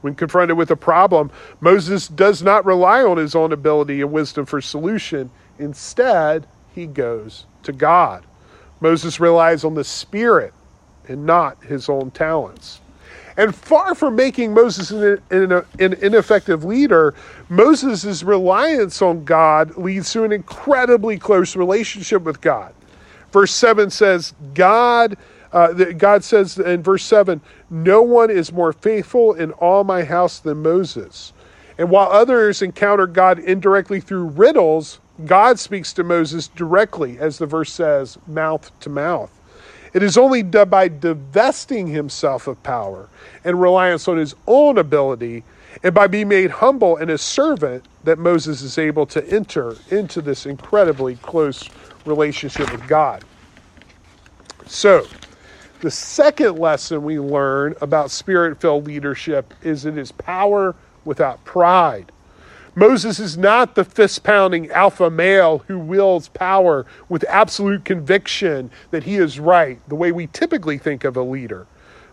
When 0.00 0.14
confronted 0.14 0.56
with 0.56 0.70
a 0.70 0.76
problem, 0.76 1.30
Moses 1.60 2.08
does 2.08 2.42
not 2.42 2.64
rely 2.64 3.02
on 3.02 3.18
his 3.18 3.34
own 3.34 3.52
ability 3.52 4.00
and 4.00 4.12
wisdom 4.12 4.46
for 4.46 4.60
solution. 4.60 5.30
Instead, 5.58 6.46
he 6.74 6.86
goes 6.86 7.44
to 7.64 7.72
God. 7.72 8.24
Moses 8.80 9.20
relies 9.20 9.64
on 9.64 9.74
the 9.74 9.84
Spirit 9.84 10.54
and 11.06 11.26
not 11.26 11.62
his 11.64 11.88
own 11.88 12.10
talents. 12.12 12.80
And 13.36 13.54
far 13.54 13.94
from 13.94 14.16
making 14.16 14.54
Moses 14.54 14.90
an, 14.90 15.20
an, 15.30 15.52
an, 15.52 15.92
ineffective 15.94 16.64
leader, 16.64 17.14
Moses' 17.48 18.22
reliance 18.22 19.00
on 19.02 19.24
God 19.24 19.76
leads 19.76 20.12
to 20.12 20.24
an 20.24 20.32
incredibly 20.32 21.18
close 21.18 21.56
relationship 21.56 22.22
with 22.22 22.40
God. 22.40 22.74
Verse 23.32 23.52
7 23.52 23.90
says, 23.90 24.34
God, 24.54 25.16
uh, 25.52 25.72
God 25.72 26.22
says 26.24 26.58
in 26.58 26.82
verse 26.82 27.04
7, 27.04 27.40
No 27.70 28.02
one 28.02 28.30
is 28.30 28.52
more 28.52 28.72
faithful 28.72 29.34
in 29.34 29.52
all 29.52 29.84
my 29.84 30.04
house 30.04 30.38
than 30.38 30.62
Moses. 30.62 31.32
And 31.78 31.90
while 31.90 32.10
others 32.10 32.62
encounter 32.62 33.06
God 33.06 33.38
indirectly 33.38 34.00
through 34.00 34.24
riddles, 34.24 35.00
God 35.24 35.58
speaks 35.58 35.92
to 35.94 36.04
Moses 36.04 36.48
directly, 36.48 37.18
as 37.18 37.38
the 37.38 37.46
verse 37.46 37.72
says, 37.72 38.18
mouth 38.26 38.70
to 38.80 38.90
mouth. 38.90 39.30
It 39.92 40.02
is 40.02 40.16
only 40.16 40.42
by 40.42 40.88
divesting 40.88 41.88
himself 41.88 42.46
of 42.46 42.62
power 42.62 43.08
and 43.44 43.60
reliance 43.60 44.06
on 44.06 44.18
his 44.18 44.34
own 44.46 44.78
ability 44.78 45.42
and 45.82 45.94
by 45.94 46.06
being 46.06 46.28
made 46.28 46.50
humble 46.50 46.96
and 46.96 47.10
a 47.10 47.18
servant 47.18 47.84
that 48.04 48.18
Moses 48.18 48.62
is 48.62 48.78
able 48.78 49.06
to 49.06 49.26
enter 49.28 49.76
into 49.90 50.20
this 50.20 50.46
incredibly 50.46 51.16
close 51.16 51.68
relationship 52.04 52.70
with 52.70 52.86
God. 52.86 53.24
So, 54.66 55.06
the 55.80 55.90
second 55.90 56.58
lesson 56.58 57.02
we 57.02 57.18
learn 57.18 57.74
about 57.80 58.10
spirit 58.10 58.60
filled 58.60 58.86
leadership 58.86 59.54
is 59.62 59.84
it 59.84 59.96
is 59.96 60.12
power 60.12 60.74
without 61.04 61.44
pride. 61.44 62.12
Moses 62.74 63.18
is 63.18 63.36
not 63.36 63.74
the 63.74 63.84
fist 63.84 64.22
pounding 64.22 64.70
alpha 64.70 65.10
male 65.10 65.58
who 65.66 65.78
wields 65.78 66.28
power 66.28 66.86
with 67.08 67.24
absolute 67.28 67.84
conviction 67.84 68.70
that 68.90 69.02
he 69.02 69.16
is 69.16 69.40
right, 69.40 69.80
the 69.88 69.94
way 69.94 70.12
we 70.12 70.28
typically 70.28 70.78
think 70.78 71.04
of 71.04 71.16
a 71.16 71.22
leader. 71.22 71.66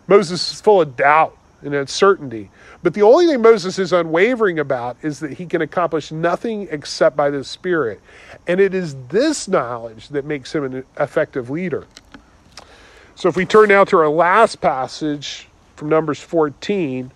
Moses 0.08 0.52
is 0.52 0.60
full 0.60 0.80
of 0.80 0.96
doubt 0.96 1.36
and 1.62 1.74
uncertainty. 1.74 2.50
But 2.82 2.94
the 2.94 3.02
only 3.02 3.26
thing 3.26 3.42
Moses 3.42 3.78
is 3.78 3.92
unwavering 3.92 4.58
about 4.58 4.96
is 5.02 5.20
that 5.20 5.32
he 5.32 5.46
can 5.46 5.62
accomplish 5.62 6.12
nothing 6.12 6.68
except 6.70 7.16
by 7.16 7.30
the 7.30 7.44
Spirit. 7.44 8.00
And 8.46 8.60
it 8.60 8.74
is 8.74 8.96
this 9.08 9.48
knowledge 9.48 10.08
that 10.08 10.24
makes 10.24 10.54
him 10.54 10.64
an 10.64 10.84
effective 10.98 11.50
leader. 11.50 11.86
So 13.18 13.28
if 13.28 13.34
we 13.34 13.46
turn 13.46 13.70
now 13.70 13.82
to 13.82 13.96
our 13.96 14.08
last 14.08 14.60
passage 14.60 15.48
from 15.74 15.88
Numbers 15.88 16.20
14, 16.20 17.10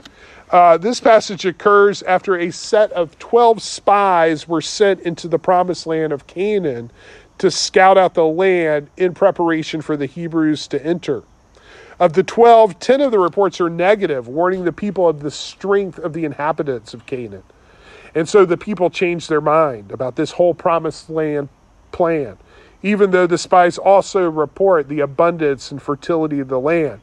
uh, 0.51 0.77
this 0.77 0.99
passage 0.99 1.47
occurs 1.47 2.03
after 2.03 2.37
a 2.37 2.51
set 2.51 2.91
of 2.91 3.17
12 3.21 3.63
spies 3.63 4.49
were 4.49 4.61
sent 4.61 4.99
into 5.03 5.29
the 5.29 5.39
promised 5.39 5.87
land 5.87 6.13
of 6.13 6.27
Canaan 6.27 6.91
to 7.39 7.53
scout 7.53 7.97
out 7.97 8.15
the 8.15 8.25
land 8.25 8.89
in 8.97 9.15
preparation 9.15 9.81
for 9.81 9.97
the 9.97 10.07
Hebrews 10.07 10.67
to 10.67 10.85
enter. 10.85 11.23
Of 12.01 12.15
the 12.15 12.25
12, 12.25 12.81
10 12.81 13.01
of 13.01 13.13
the 13.13 13.21
reports 13.21 13.61
are 13.61 13.71
negative, 13.71 14.27
warning 14.27 14.65
the 14.65 14.73
people 14.73 15.09
of 15.09 15.21
the 15.21 15.31
strength 15.31 16.01
of 16.01 16.15
the 16.15 16.25
inhabitants 16.25 16.95
of 16.95 17.07
Canaan. 17.07 17.45
And 18.13 18.29
so 18.29 18.45
the 18.45 18.57
people 18.57 18.91
changed 18.91 19.29
their 19.29 19.41
mind 19.41 19.93
about 19.93 20.17
this 20.17 20.33
whole 20.33 20.53
promised 20.53 21.09
land 21.09 21.49
plan, 21.93 22.39
even 22.83 23.11
though 23.11 23.27
the 23.27 23.39
spies 23.39 23.79
also 23.79 24.29
report 24.29 24.89
the 24.89 25.01
abundance 25.01 25.71
and 25.71 25.81
fertility 25.81 26.41
of 26.41 26.49
the 26.49 26.61
land. 26.61 27.01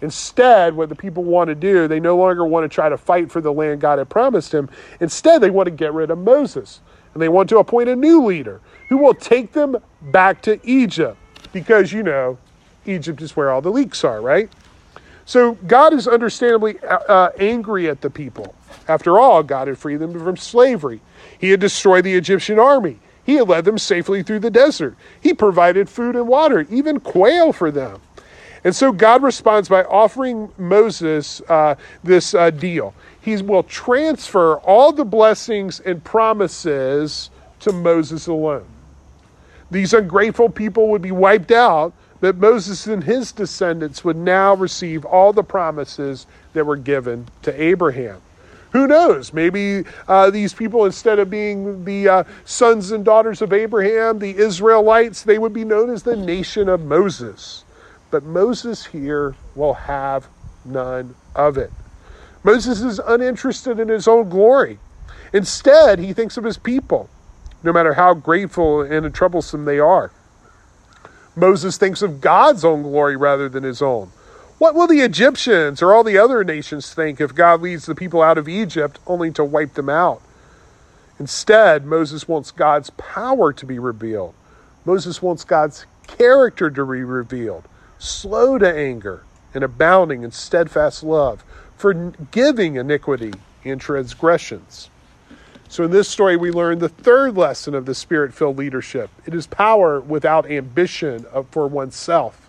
Instead, 0.00 0.76
what 0.76 0.88
the 0.88 0.94
people 0.94 1.24
want 1.24 1.48
to 1.48 1.54
do, 1.54 1.88
they 1.88 1.98
no 1.98 2.16
longer 2.16 2.44
want 2.44 2.64
to 2.64 2.72
try 2.72 2.88
to 2.88 2.96
fight 2.96 3.30
for 3.30 3.40
the 3.40 3.52
land 3.52 3.80
God 3.80 3.98
had 3.98 4.08
promised 4.08 4.52
him. 4.54 4.70
Instead, 5.00 5.40
they 5.40 5.50
want 5.50 5.66
to 5.66 5.72
get 5.72 5.92
rid 5.92 6.10
of 6.10 6.18
Moses. 6.18 6.80
And 7.14 7.22
they 7.22 7.28
want 7.28 7.48
to 7.48 7.58
appoint 7.58 7.88
a 7.88 7.96
new 7.96 8.24
leader 8.24 8.60
who 8.88 8.98
will 8.98 9.14
take 9.14 9.52
them 9.52 9.76
back 10.00 10.40
to 10.42 10.60
Egypt. 10.62 11.16
Because, 11.52 11.92
you 11.92 12.02
know, 12.02 12.38
Egypt 12.86 13.20
is 13.22 13.34
where 13.34 13.50
all 13.50 13.60
the 13.60 13.70
leeks 13.70 14.04
are, 14.04 14.20
right? 14.20 14.50
So 15.24 15.54
God 15.66 15.92
is 15.92 16.06
understandably 16.06 16.78
uh, 16.80 16.98
uh 16.98 17.30
angry 17.38 17.88
at 17.90 18.00
the 18.00 18.08
people. 18.08 18.54
After 18.86 19.18
all, 19.18 19.42
God 19.42 19.68
had 19.68 19.78
freed 19.78 19.96
them 19.96 20.18
from 20.18 20.36
slavery. 20.36 21.00
He 21.38 21.50
had 21.50 21.60
destroyed 21.60 22.04
the 22.04 22.14
Egyptian 22.14 22.58
army. 22.58 22.98
He 23.28 23.34
had 23.34 23.46
led 23.46 23.66
them 23.66 23.76
safely 23.76 24.22
through 24.22 24.38
the 24.38 24.48
desert. 24.50 24.96
He 25.20 25.34
provided 25.34 25.90
food 25.90 26.16
and 26.16 26.26
water, 26.26 26.66
even 26.70 26.98
quail 26.98 27.52
for 27.52 27.70
them. 27.70 28.00
And 28.64 28.74
so 28.74 28.90
God 28.90 29.22
responds 29.22 29.68
by 29.68 29.84
offering 29.84 30.50
Moses 30.56 31.42
uh, 31.46 31.74
this 32.02 32.32
uh, 32.32 32.48
deal. 32.48 32.94
He 33.20 33.36
will 33.42 33.64
transfer 33.64 34.56
all 34.60 34.92
the 34.92 35.04
blessings 35.04 35.78
and 35.78 36.02
promises 36.02 37.28
to 37.60 37.70
Moses 37.70 38.28
alone. 38.28 38.64
These 39.70 39.92
ungrateful 39.92 40.48
people 40.48 40.88
would 40.88 41.02
be 41.02 41.12
wiped 41.12 41.52
out, 41.52 41.92
but 42.20 42.38
Moses 42.38 42.86
and 42.86 43.04
his 43.04 43.30
descendants 43.32 44.02
would 44.04 44.16
now 44.16 44.54
receive 44.54 45.04
all 45.04 45.34
the 45.34 45.44
promises 45.44 46.26
that 46.54 46.64
were 46.64 46.76
given 46.76 47.26
to 47.42 47.62
Abraham. 47.62 48.22
Who 48.72 48.86
knows? 48.86 49.32
Maybe 49.32 49.84
uh, 50.06 50.30
these 50.30 50.52
people, 50.52 50.84
instead 50.84 51.18
of 51.18 51.30
being 51.30 51.84
the 51.84 52.08
uh, 52.08 52.24
sons 52.44 52.90
and 52.90 53.04
daughters 53.04 53.40
of 53.40 53.52
Abraham, 53.52 54.18
the 54.18 54.36
Israelites, 54.36 55.22
they 55.22 55.38
would 55.38 55.54
be 55.54 55.64
known 55.64 55.90
as 55.90 56.02
the 56.02 56.16
nation 56.16 56.68
of 56.68 56.82
Moses. 56.82 57.64
But 58.10 58.24
Moses 58.24 58.86
here 58.86 59.34
will 59.54 59.74
have 59.74 60.28
none 60.64 61.14
of 61.34 61.56
it. 61.56 61.70
Moses 62.44 62.80
is 62.80 62.98
uninterested 62.98 63.80
in 63.80 63.88
his 63.88 64.06
own 64.06 64.28
glory. 64.28 64.78
Instead, 65.32 65.98
he 65.98 66.12
thinks 66.12 66.36
of 66.36 66.44
his 66.44 66.58
people, 66.58 67.08
no 67.62 67.72
matter 67.72 67.94
how 67.94 68.14
grateful 68.14 68.82
and 68.82 69.14
troublesome 69.14 69.64
they 69.64 69.78
are. 69.78 70.10
Moses 71.36 71.76
thinks 71.76 72.02
of 72.02 72.20
God's 72.20 72.64
own 72.64 72.82
glory 72.82 73.16
rather 73.16 73.48
than 73.48 73.62
his 73.62 73.80
own. 73.80 74.10
What 74.58 74.74
will 74.74 74.86
the 74.86 75.00
Egyptians 75.00 75.82
or 75.82 75.92
all 75.94 76.04
the 76.04 76.18
other 76.18 76.42
nations 76.44 76.92
think 76.92 77.20
if 77.20 77.34
God 77.34 77.62
leads 77.62 77.86
the 77.86 77.94
people 77.94 78.22
out 78.22 78.38
of 78.38 78.48
Egypt 78.48 78.98
only 79.06 79.30
to 79.32 79.44
wipe 79.44 79.74
them 79.74 79.88
out? 79.88 80.20
Instead, 81.18 81.86
Moses 81.86 82.28
wants 82.28 82.50
God's 82.50 82.90
power 82.90 83.52
to 83.52 83.66
be 83.66 83.78
revealed. 83.78 84.34
Moses 84.84 85.22
wants 85.22 85.44
God's 85.44 85.86
character 86.06 86.70
to 86.70 86.86
be 86.86 87.02
revealed 87.02 87.68
slow 87.98 88.58
to 88.58 88.76
anger, 88.76 89.22
and 89.54 89.64
abounding 89.64 90.22
in 90.22 90.30
steadfast 90.30 91.02
love, 91.02 91.44
forgiving 91.76 92.76
iniquity 92.76 93.32
and 93.64 93.80
transgressions. 93.80 94.88
So, 95.68 95.84
in 95.84 95.90
this 95.90 96.08
story, 96.08 96.36
we 96.36 96.50
learn 96.50 96.78
the 96.78 96.88
third 96.88 97.36
lesson 97.36 97.74
of 97.74 97.84
the 97.84 97.94
spirit 97.94 98.32
filled 98.32 98.56
leadership 98.56 99.10
it 99.26 99.34
is 99.34 99.46
power 99.46 100.00
without 100.00 100.50
ambition 100.50 101.26
uh, 101.32 101.42
for 101.42 101.66
oneself. 101.66 102.47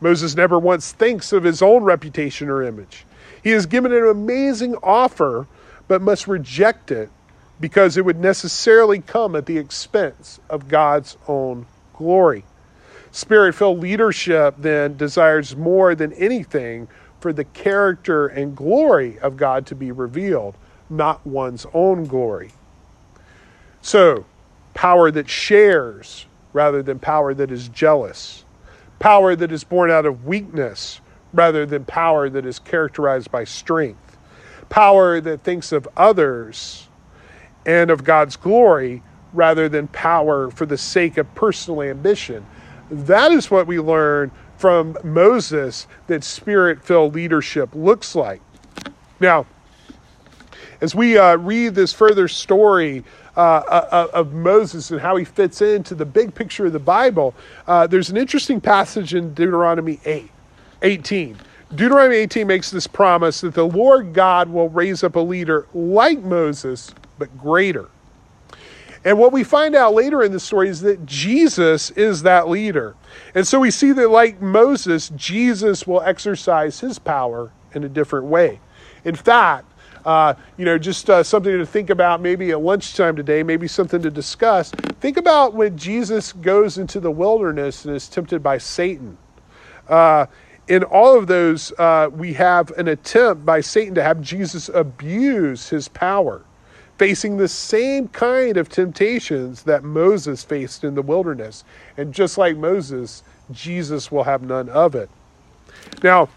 Moses 0.00 0.34
never 0.34 0.58
once 0.58 0.92
thinks 0.92 1.32
of 1.32 1.44
his 1.44 1.62
own 1.62 1.84
reputation 1.84 2.48
or 2.48 2.62
image. 2.62 3.04
He 3.42 3.50
is 3.52 3.66
given 3.66 3.92
an 3.92 4.06
amazing 4.06 4.76
offer, 4.82 5.46
but 5.88 6.02
must 6.02 6.26
reject 6.26 6.90
it 6.90 7.10
because 7.60 7.96
it 7.96 8.04
would 8.04 8.18
necessarily 8.18 9.00
come 9.00 9.36
at 9.36 9.46
the 9.46 9.58
expense 9.58 10.40
of 10.50 10.68
God's 10.68 11.16
own 11.28 11.66
glory. 11.94 12.44
Spirit 13.12 13.54
filled 13.54 13.78
leadership 13.78 14.56
then 14.58 14.96
desires 14.96 15.54
more 15.54 15.94
than 15.94 16.12
anything 16.14 16.88
for 17.20 17.32
the 17.32 17.44
character 17.44 18.26
and 18.26 18.56
glory 18.56 19.18
of 19.20 19.36
God 19.36 19.66
to 19.66 19.74
be 19.74 19.92
revealed, 19.92 20.56
not 20.90 21.24
one's 21.26 21.66
own 21.72 22.06
glory. 22.06 22.50
So, 23.80 24.26
power 24.74 25.10
that 25.10 25.28
shares 25.28 26.26
rather 26.52 26.82
than 26.82 26.98
power 26.98 27.34
that 27.34 27.50
is 27.50 27.68
jealous, 27.68 28.43
power 28.98 29.36
that 29.36 29.52
is 29.52 29.64
born 29.64 29.90
out 29.90 30.06
of 30.06 30.24
weakness 30.24 31.00
rather 31.32 31.66
than 31.66 31.84
power 31.84 32.28
that 32.30 32.46
is 32.46 32.58
characterized 32.58 33.30
by 33.30 33.44
strength, 33.44 34.16
power 34.68 35.20
that 35.20 35.42
thinks 35.42 35.72
of 35.72 35.88
others 35.96 36.88
and 37.66 37.90
of 37.90 38.04
God's 38.04 38.36
glory 38.36 39.02
rather 39.32 39.68
than 39.68 39.88
power 39.88 40.50
for 40.50 40.66
the 40.66 40.78
sake 40.78 41.16
of 41.18 41.34
personal 41.34 41.82
ambition 41.82 42.46
that 42.90 43.32
is 43.32 43.50
what 43.50 43.66
we 43.66 43.80
learn 43.80 44.30
from 44.56 44.96
Moses 45.02 45.86
that 46.06 46.22
spirit 46.22 46.82
filled 46.84 47.14
leadership 47.14 47.70
looks 47.74 48.14
like. 48.14 48.40
Now, 49.20 49.46
as 50.80 50.94
we 50.94 51.16
uh, 51.16 51.36
read 51.36 51.74
this 51.74 51.92
further 51.92 52.28
story 52.28 53.04
uh, 53.36 53.40
uh, 53.40 54.08
of 54.12 54.32
Moses 54.32 54.90
and 54.90 55.00
how 55.00 55.16
he 55.16 55.24
fits 55.24 55.60
into 55.62 55.94
the 55.94 56.04
big 56.04 56.34
picture 56.34 56.66
of 56.66 56.72
the 56.72 56.78
Bible, 56.78 57.34
uh, 57.66 57.86
there's 57.86 58.10
an 58.10 58.16
interesting 58.16 58.60
passage 58.60 59.14
in 59.14 59.34
Deuteronomy 59.34 60.00
8, 60.04 60.30
18. 60.82 61.38
Deuteronomy 61.74 62.16
18 62.16 62.46
makes 62.46 62.70
this 62.70 62.86
promise 62.86 63.40
that 63.40 63.54
the 63.54 63.66
Lord 63.66 64.12
God 64.12 64.48
will 64.48 64.68
raise 64.68 65.02
up 65.02 65.16
a 65.16 65.20
leader 65.20 65.66
like 65.74 66.20
Moses, 66.20 66.94
but 67.18 67.36
greater. 67.38 67.88
And 69.04 69.18
what 69.18 69.32
we 69.32 69.44
find 69.44 69.74
out 69.74 69.92
later 69.92 70.22
in 70.22 70.32
the 70.32 70.40
story 70.40 70.68
is 70.68 70.80
that 70.80 71.04
Jesus 71.04 71.90
is 71.90 72.22
that 72.22 72.48
leader. 72.48 72.94
And 73.34 73.46
so 73.46 73.60
we 73.60 73.70
see 73.70 73.92
that, 73.92 74.08
like 74.08 74.40
Moses, 74.40 75.10
Jesus 75.10 75.86
will 75.86 76.00
exercise 76.00 76.80
his 76.80 76.98
power 76.98 77.50
in 77.74 77.84
a 77.84 77.88
different 77.88 78.26
way. 78.26 78.60
In 79.04 79.14
fact, 79.14 79.70
uh, 80.04 80.34
you 80.56 80.64
know, 80.64 80.78
just 80.78 81.08
uh, 81.08 81.22
something 81.22 81.56
to 81.56 81.66
think 81.66 81.90
about 81.90 82.20
maybe 82.20 82.50
at 82.50 82.60
lunchtime 82.60 83.16
today, 83.16 83.42
maybe 83.42 83.66
something 83.66 84.02
to 84.02 84.10
discuss. 84.10 84.70
Think 85.00 85.16
about 85.16 85.54
when 85.54 85.76
Jesus 85.76 86.32
goes 86.32 86.78
into 86.78 87.00
the 87.00 87.10
wilderness 87.10 87.84
and 87.84 87.96
is 87.96 88.08
tempted 88.08 88.42
by 88.42 88.58
Satan. 88.58 89.16
Uh, 89.88 90.26
in 90.68 90.82
all 90.84 91.18
of 91.18 91.26
those, 91.26 91.72
uh, 91.78 92.08
we 92.12 92.32
have 92.34 92.70
an 92.72 92.88
attempt 92.88 93.44
by 93.44 93.60
Satan 93.60 93.94
to 93.94 94.02
have 94.02 94.20
Jesus 94.20 94.70
abuse 94.70 95.68
his 95.68 95.88
power, 95.88 96.42
facing 96.96 97.36
the 97.36 97.48
same 97.48 98.08
kind 98.08 98.56
of 98.56 98.68
temptations 98.68 99.62
that 99.64 99.84
Moses 99.84 100.42
faced 100.42 100.84
in 100.84 100.94
the 100.94 101.02
wilderness. 101.02 101.64
And 101.96 102.14
just 102.14 102.38
like 102.38 102.56
Moses, 102.56 103.22
Jesus 103.52 104.10
will 104.10 104.24
have 104.24 104.42
none 104.42 104.70
of 104.70 104.94
it. 104.94 105.10
Now, 106.02 106.28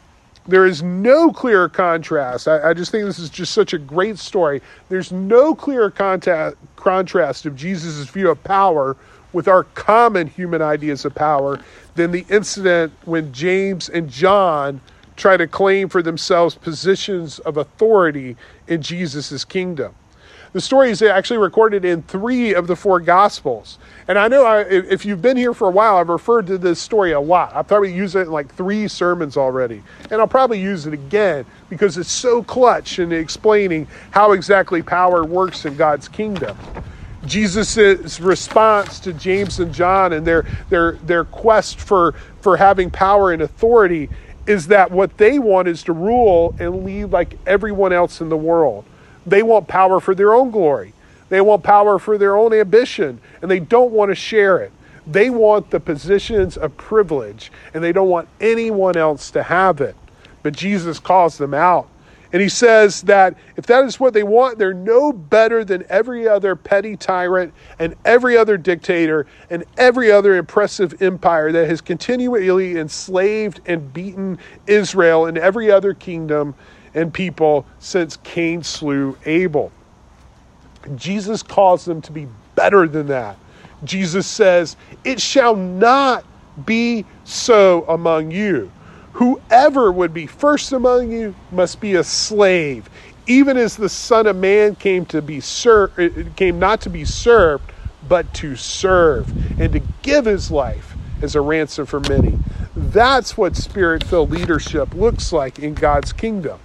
there 0.48 0.66
is 0.66 0.82
no 0.82 1.32
clear 1.32 1.68
contrast. 1.68 2.48
I, 2.48 2.70
I, 2.70 2.74
just 2.74 2.92
think 2.92 3.06
this 3.06 3.20
is 3.20 3.30
just 3.30 3.54
such 3.54 3.74
a 3.74 3.78
great 3.78 4.18
story. 4.18 4.62
There's 4.90 5.12
no 5.12 5.54
clear 5.54 5.90
contact, 5.90 6.58
contrast 6.76 7.46
of 7.46 7.56
Jesus' 7.56 8.08
view 8.10 8.30
of 8.30 8.42
power 8.44 8.96
with 9.34 9.48
our 9.48 9.64
common 9.64 10.28
human 10.28 10.62
ideas 10.62 11.04
of 11.06 11.14
power 11.14 11.60
than 11.96 12.12
the 12.12 12.26
incident 12.30 12.94
when 13.06 13.34
James 13.34 13.90
and 13.90 14.10
John 14.10 14.80
try 15.18 15.36
to 15.36 15.48
claim 15.48 15.90
for 15.90 16.02
themselves 16.02 16.56
positions 16.56 17.40
of 17.40 17.58
authority 17.58 18.38
in 18.68 18.82
Jesus' 18.82 19.44
kingdom. 19.44 19.94
The 20.58 20.62
story 20.62 20.89
is 20.89 21.04
actually 21.04 21.38
recorded 21.38 21.86
in 21.86 22.02
three 22.02 22.56
of 22.56 22.65
the 22.65 22.76
four 22.76 23.00
Gospels. 23.00 23.78
And 24.08 24.17
I 24.17 24.28
know 24.28 24.43
I, 24.43 24.62
if 24.62 25.06
you've 25.06 25.22
been 25.22 25.38
here 25.38 25.54
for 25.54 25.67
a 25.67 25.72
while, 25.72 25.98
I've 25.98 26.10
referred 26.10 26.48
to 26.48 26.58
this 26.58 26.82
story 26.82 27.12
a 27.12 27.20
lot. 27.20 27.56
I've 27.56 27.67
probably 27.67 27.93
used 27.93 28.15
it 28.15 28.22
in 28.22 28.32
like 28.32 28.52
three 28.56 28.88
sermons 28.88 29.38
already. 29.38 29.84
And 30.10 30.20
I'll 30.20 30.28
probably 30.28 30.60
use 30.60 30.88
it 30.88 30.96
again 30.96 31.46
because 31.70 31.96
it's 32.00 32.12
so 32.12 32.41
clutch 32.41 32.98
in 32.98 33.12
explaining 33.12 33.88
how 34.10 34.32
exactly 34.32 34.82
power 34.82 35.24
works 35.24 35.65
in 35.65 35.76
God's 35.76 36.08
kingdom. 36.08 36.58
Jesus' 37.28 38.20
response 38.20 39.00
to 39.02 39.13
James 39.13 39.60
and 39.60 39.72
John 39.72 40.12
and 40.12 40.26
their, 40.26 40.48
their, 40.70 40.93
their 41.04 41.26
quest 41.26 41.80
for, 41.80 42.15
for 42.41 42.58
having 42.58 42.89
power 42.89 43.32
and 43.32 43.43
authority 43.43 44.10
is 44.48 44.65
that 44.70 44.89
what 44.89 45.20
they 45.20 45.38
want 45.38 45.67
is 45.67 45.84
to 45.84 45.93
rule 45.93 46.56
and 46.58 46.84
lead 46.84 47.12
like 47.12 47.38
everyone 47.46 47.93
else 47.93 48.22
in 48.22 48.30
the 48.30 48.38
world. 48.38 48.86
They 49.28 49.44
want 49.44 49.68
power 49.68 50.00
for 50.00 50.16
their 50.16 50.34
own 50.34 50.50
glory. 50.50 50.94
They 51.30 51.42
want 51.42 51.62
power 51.62 52.00
for 52.00 52.18
their 52.18 52.38
own 52.38 52.54
ambition, 52.54 53.20
and 53.42 53.52
they 53.52 53.60
don't 53.60 53.92
want 53.92 54.10
to 54.10 54.16
share 54.16 54.60
it. 54.60 54.72
They 55.06 55.30
want 55.30 55.70
the 55.70 55.80
positions 55.80 56.58
of 56.58 56.76
privilege, 56.78 57.52
and 57.74 57.84
they 57.84 57.92
don't 57.92 58.10
want 58.10 58.30
anyone 58.40 58.96
else 58.98 59.30
to 59.32 59.44
have 59.44 59.82
it. 59.82 59.96
But 60.44 60.56
Jesus 60.56 61.00
calls 61.00 61.38
them 61.38 61.54
out. 61.54 61.90
And 62.34 62.42
he 62.42 62.50
says 62.50 63.02
that 63.04 63.36
if 63.56 63.66
that 63.68 63.86
is 63.86 64.00
what 64.00 64.13
they 64.13 64.24
want, 64.24 64.58
they're 64.58 64.74
no 64.74 65.13
better 65.13 65.63
than 65.63 65.86
every 65.90 66.28
other 66.28 66.56
petty 66.56 66.98
tyrant 66.98 67.54
and 67.80 67.96
every 68.04 68.38
other 68.38 68.58
dictator 68.58 69.28
and 69.50 69.63
every 69.78 70.12
other 70.12 70.36
impressive 70.36 71.02
empire 71.02 71.54
that 71.54 71.70
has 71.70 71.80
continually 71.80 72.78
enslaved 72.78 73.62
and 73.66 73.94
beaten 73.94 74.38
Israel 74.68 75.26
and 75.26 75.38
every 75.38 75.72
other 75.72 75.94
kingdom 75.94 76.54
and 76.93 77.13
people 77.13 77.65
since 77.80 78.17
Cain 78.17 78.63
slew 78.63 79.17
Abel. 79.26 79.71
Jesus 80.95 81.43
calls 81.43 81.86
them 81.86 82.02
to 82.02 82.12
be 82.12 82.28
better 82.56 82.88
than 82.88 83.08
that. 83.08 83.38
Jesus 83.84 84.26
says, 84.28 84.78
It 85.04 85.21
shall 85.21 85.56
not 85.56 86.26
be 86.65 87.06
so 87.23 87.86
among 87.88 88.32
you. 88.32 88.71
Whoever 89.13 89.91
would 89.91 90.13
be 90.13 90.28
first 90.28 90.71
among 90.71 91.12
you 91.12 91.36
must 91.52 91.82
be 91.82 91.95
a 91.95 92.04
slave, 92.04 92.89
even 93.28 93.58
as 93.58 93.76
the 93.76 93.89
Son 93.89 94.28
of 94.28 94.36
Man 94.36 94.76
came 94.76 95.06
to 95.08 95.21
be 95.21 95.39
served, 95.39 96.36
came 96.36 96.60
not 96.60 96.82
to 96.82 96.89
be 96.89 97.06
served, 97.06 97.71
but 98.08 98.32
to 98.36 98.56
serve, 98.56 99.34
and 99.60 99.73
to 99.73 99.82
give 100.04 100.26
his 100.26 100.52
life 100.52 100.95
as 101.21 101.36
a 101.36 101.41
ransom 101.41 101.86
for 101.86 102.00
many. 102.00 102.39
That's 102.76 103.38
what 103.38 103.56
spirit 103.56 104.04
filled 104.04 104.32
leadership 104.32 104.93
looks 104.93 105.34
like 105.34 105.60
in 105.60 105.73
God's 105.73 106.13
kingdom. 106.13 106.60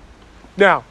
Now, 0.63 0.85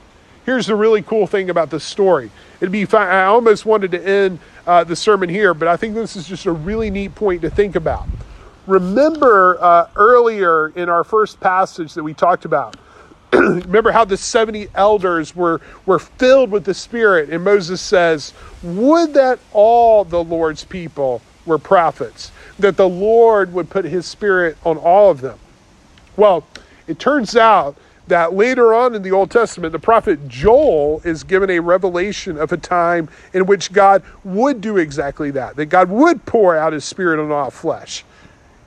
here's 0.45 0.67
the 0.67 0.75
really 0.75 1.01
cool 1.01 1.25
thing 1.27 1.49
about 1.49 1.69
this 1.69 1.85
story. 1.85 2.29
It'd 2.59 2.73
be 2.73 2.83
fine. 2.83 3.07
I 3.07 3.23
almost 3.23 3.65
wanted 3.65 3.91
to 3.91 4.05
end 4.05 4.39
uh, 4.67 4.83
the 4.83 4.97
sermon 4.97 5.29
here, 5.29 5.53
but 5.53 5.69
I 5.69 5.77
think 5.77 5.95
this 5.95 6.17
is 6.17 6.27
just 6.27 6.45
a 6.45 6.51
really 6.51 6.89
neat 6.89 7.15
point 7.15 7.41
to 7.43 7.49
think 7.49 7.77
about. 7.77 8.05
Remember 8.67 9.57
uh, 9.61 9.87
earlier 9.95 10.67
in 10.75 10.89
our 10.89 11.05
first 11.05 11.39
passage 11.39 11.93
that 11.93 12.03
we 12.03 12.13
talked 12.13 12.43
about, 12.43 12.75
remember 13.33 13.93
how 13.93 14.03
the 14.03 14.17
70 14.17 14.67
elders 14.75 15.33
were, 15.33 15.61
were 15.85 15.99
filled 15.99 16.51
with 16.51 16.65
the 16.65 16.73
Spirit, 16.73 17.29
and 17.29 17.41
Moses 17.41 17.79
says, 17.79 18.33
Would 18.63 19.13
that 19.13 19.39
all 19.53 20.03
the 20.03 20.21
Lord's 20.21 20.65
people 20.65 21.21
were 21.45 21.57
prophets, 21.57 22.33
that 22.59 22.75
the 22.75 22.89
Lord 22.89 23.53
would 23.53 23.69
put 23.69 23.85
his 23.85 24.05
Spirit 24.05 24.57
on 24.65 24.75
all 24.75 25.09
of 25.09 25.21
them. 25.21 25.39
Well, 26.17 26.45
it 26.87 26.99
turns 26.99 27.37
out 27.37 27.77
that 28.11 28.33
later 28.33 28.73
on 28.73 28.93
in 28.93 29.01
the 29.01 29.11
Old 29.11 29.31
Testament, 29.31 29.71
the 29.71 29.79
prophet 29.79 30.27
Joel 30.27 31.01
is 31.05 31.23
given 31.23 31.49
a 31.49 31.59
revelation 31.59 32.37
of 32.37 32.51
a 32.51 32.57
time 32.57 33.09
in 33.33 33.45
which 33.45 33.71
God 33.71 34.03
would 34.25 34.59
do 34.59 34.75
exactly 34.75 35.31
that, 35.31 35.55
that 35.55 35.67
God 35.67 35.89
would 35.89 36.25
pour 36.25 36.55
out 36.55 36.73
his 36.73 36.83
spirit 36.83 37.23
on 37.23 37.31
all 37.31 37.49
flesh. 37.49 38.03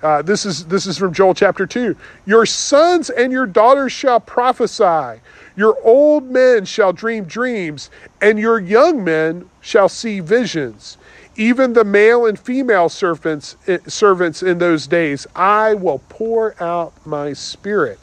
Uh, 0.03 0.23
this 0.23 0.47
is 0.47 0.67
this 0.67 0.87
is 0.87 0.97
from 0.97 1.13
Joel 1.13 1.35
chapter 1.35 1.67
2. 1.67 1.95
Your 2.27 2.47
sons 2.47 3.11
and 3.11 3.33
your 3.33 3.47
daughters 3.47 3.93
shall 3.93 4.19
prophesy. 4.19 5.21
Your 5.57 5.79
old 5.85 6.31
men 6.31 6.65
shall 6.65 6.93
dream 6.95 7.25
dreams, 7.25 7.91
and 8.21 8.39
your 8.39 8.59
young 8.59 9.05
men 9.05 9.49
shall 9.61 9.91
see 9.91 10.21
visions. 10.21 10.97
Even 11.37 11.75
the 11.75 11.85
male 11.85 12.27
and 12.27 12.39
female 12.39 12.89
servants, 12.89 13.57
eh, 13.67 13.79
servants 13.87 14.43
in 14.43 14.59
those 14.59 14.87
days, 14.87 15.27
I 15.37 15.75
will 15.75 16.01
pour 16.09 16.55
out 16.63 16.95
my 17.07 17.35
spirit. 17.35 17.99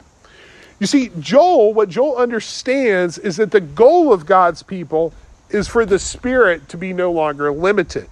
You 0.82 0.86
see, 0.88 1.12
Joel, 1.20 1.74
what 1.74 1.90
Joel 1.90 2.16
understands 2.16 3.16
is 3.16 3.36
that 3.36 3.52
the 3.52 3.60
goal 3.60 4.12
of 4.12 4.26
God's 4.26 4.64
people 4.64 5.14
is 5.48 5.68
for 5.68 5.86
the 5.86 5.96
Spirit 5.96 6.68
to 6.70 6.76
be 6.76 6.92
no 6.92 7.12
longer 7.12 7.52
limited. 7.52 8.08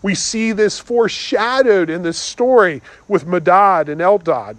We 0.00 0.14
see 0.14 0.52
this 0.52 0.78
foreshadowed 0.78 1.90
in 1.90 2.02
this 2.02 2.16
story 2.16 2.80
with 3.08 3.26
Madad 3.26 3.88
and 3.88 4.00
Eldad. 4.00 4.56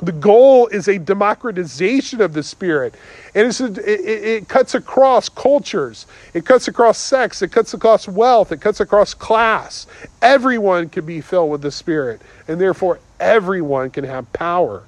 The 0.00 0.12
goal 0.12 0.66
is 0.68 0.88
a 0.88 0.98
democratization 0.98 2.22
of 2.22 2.32
the 2.32 2.42
Spirit. 2.42 2.94
And 3.34 3.48
a, 3.60 3.92
it, 3.92 4.24
it 4.24 4.48
cuts 4.48 4.74
across 4.74 5.28
cultures, 5.28 6.06
it 6.32 6.46
cuts 6.46 6.68
across 6.68 6.96
sex, 6.96 7.42
it 7.42 7.52
cuts 7.52 7.74
across 7.74 8.08
wealth, 8.08 8.50
it 8.50 8.62
cuts 8.62 8.80
across 8.80 9.12
class. 9.12 9.86
Everyone 10.22 10.88
can 10.88 11.04
be 11.04 11.20
filled 11.20 11.50
with 11.50 11.60
the 11.60 11.70
Spirit, 11.70 12.22
and 12.48 12.58
therefore 12.58 12.98
everyone 13.20 13.90
can 13.90 14.04
have 14.04 14.32
power. 14.32 14.84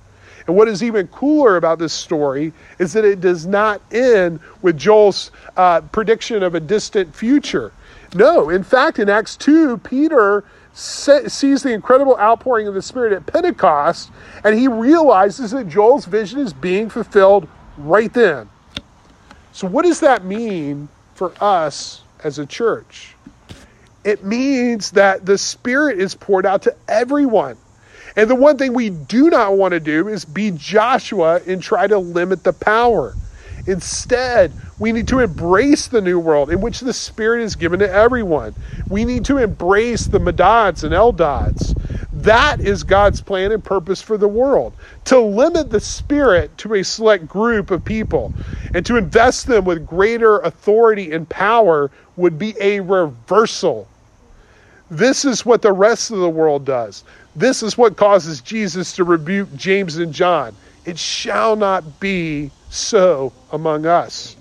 And 0.46 0.56
what 0.56 0.68
is 0.68 0.82
even 0.82 1.06
cooler 1.08 1.56
about 1.56 1.78
this 1.78 1.92
story 1.92 2.52
is 2.78 2.92
that 2.94 3.04
it 3.04 3.20
does 3.20 3.46
not 3.46 3.80
end 3.92 4.40
with 4.60 4.76
Joel's 4.76 5.30
uh, 5.56 5.80
prediction 5.80 6.42
of 6.42 6.54
a 6.54 6.60
distant 6.60 7.14
future. 7.14 7.72
No, 8.14 8.50
in 8.50 8.62
fact, 8.62 8.98
in 8.98 9.08
Acts 9.08 9.36
2, 9.36 9.78
Peter 9.78 10.44
sees 10.74 11.62
the 11.62 11.72
incredible 11.72 12.16
outpouring 12.18 12.66
of 12.66 12.74
the 12.74 12.82
Spirit 12.82 13.12
at 13.12 13.26
Pentecost, 13.26 14.10
and 14.44 14.58
he 14.58 14.68
realizes 14.68 15.50
that 15.52 15.68
Joel's 15.68 16.06
vision 16.06 16.40
is 16.40 16.52
being 16.52 16.88
fulfilled 16.88 17.46
right 17.78 18.12
then. 18.12 18.48
So, 19.52 19.66
what 19.66 19.84
does 19.84 20.00
that 20.00 20.24
mean 20.24 20.88
for 21.14 21.32
us 21.40 22.02
as 22.24 22.38
a 22.38 22.46
church? 22.46 23.14
It 24.04 24.24
means 24.24 24.92
that 24.92 25.24
the 25.24 25.38
Spirit 25.38 25.98
is 25.98 26.14
poured 26.14 26.46
out 26.46 26.62
to 26.62 26.74
everyone. 26.88 27.56
And 28.16 28.28
the 28.28 28.34
one 28.34 28.58
thing 28.58 28.74
we 28.74 28.90
do 28.90 29.30
not 29.30 29.56
want 29.56 29.72
to 29.72 29.80
do 29.80 30.08
is 30.08 30.24
be 30.24 30.50
Joshua 30.50 31.40
and 31.46 31.62
try 31.62 31.86
to 31.86 31.98
limit 31.98 32.44
the 32.44 32.52
power. 32.52 33.14
Instead, 33.66 34.52
we 34.78 34.90
need 34.90 35.06
to 35.08 35.20
embrace 35.20 35.86
the 35.86 36.00
new 36.00 36.18
world 36.18 36.50
in 36.50 36.60
which 36.60 36.80
the 36.80 36.92
Spirit 36.92 37.42
is 37.42 37.54
given 37.54 37.78
to 37.78 37.90
everyone. 37.90 38.54
We 38.88 39.04
need 39.04 39.24
to 39.26 39.38
embrace 39.38 40.06
the 40.06 40.18
Medads 40.18 40.82
and 40.82 40.92
Eldads. 40.92 41.78
That 42.12 42.60
is 42.60 42.82
God's 42.82 43.20
plan 43.20 43.52
and 43.52 43.64
purpose 43.64 44.02
for 44.02 44.18
the 44.18 44.28
world 44.28 44.74
to 45.06 45.18
limit 45.18 45.70
the 45.70 45.80
Spirit 45.80 46.58
to 46.58 46.74
a 46.74 46.82
select 46.82 47.26
group 47.26 47.70
of 47.70 47.84
people 47.84 48.34
and 48.74 48.84
to 48.86 48.96
invest 48.96 49.46
them 49.46 49.64
with 49.64 49.86
greater 49.86 50.38
authority 50.40 51.12
and 51.12 51.28
power 51.28 51.90
would 52.16 52.38
be 52.38 52.54
a 52.60 52.80
reversal. 52.80 53.86
This 54.90 55.24
is 55.24 55.46
what 55.46 55.62
the 55.62 55.72
rest 55.72 56.10
of 56.10 56.18
the 56.18 56.28
world 56.28 56.66
does. 56.66 57.04
This 57.34 57.62
is 57.62 57.78
what 57.78 57.96
causes 57.96 58.40
Jesus 58.40 58.92
to 58.96 59.04
rebuke 59.04 59.54
James 59.56 59.96
and 59.96 60.12
John. 60.12 60.54
It 60.84 60.98
shall 60.98 61.56
not 61.56 62.00
be 62.00 62.50
so 62.68 63.32
among 63.50 63.86
us. 63.86 64.36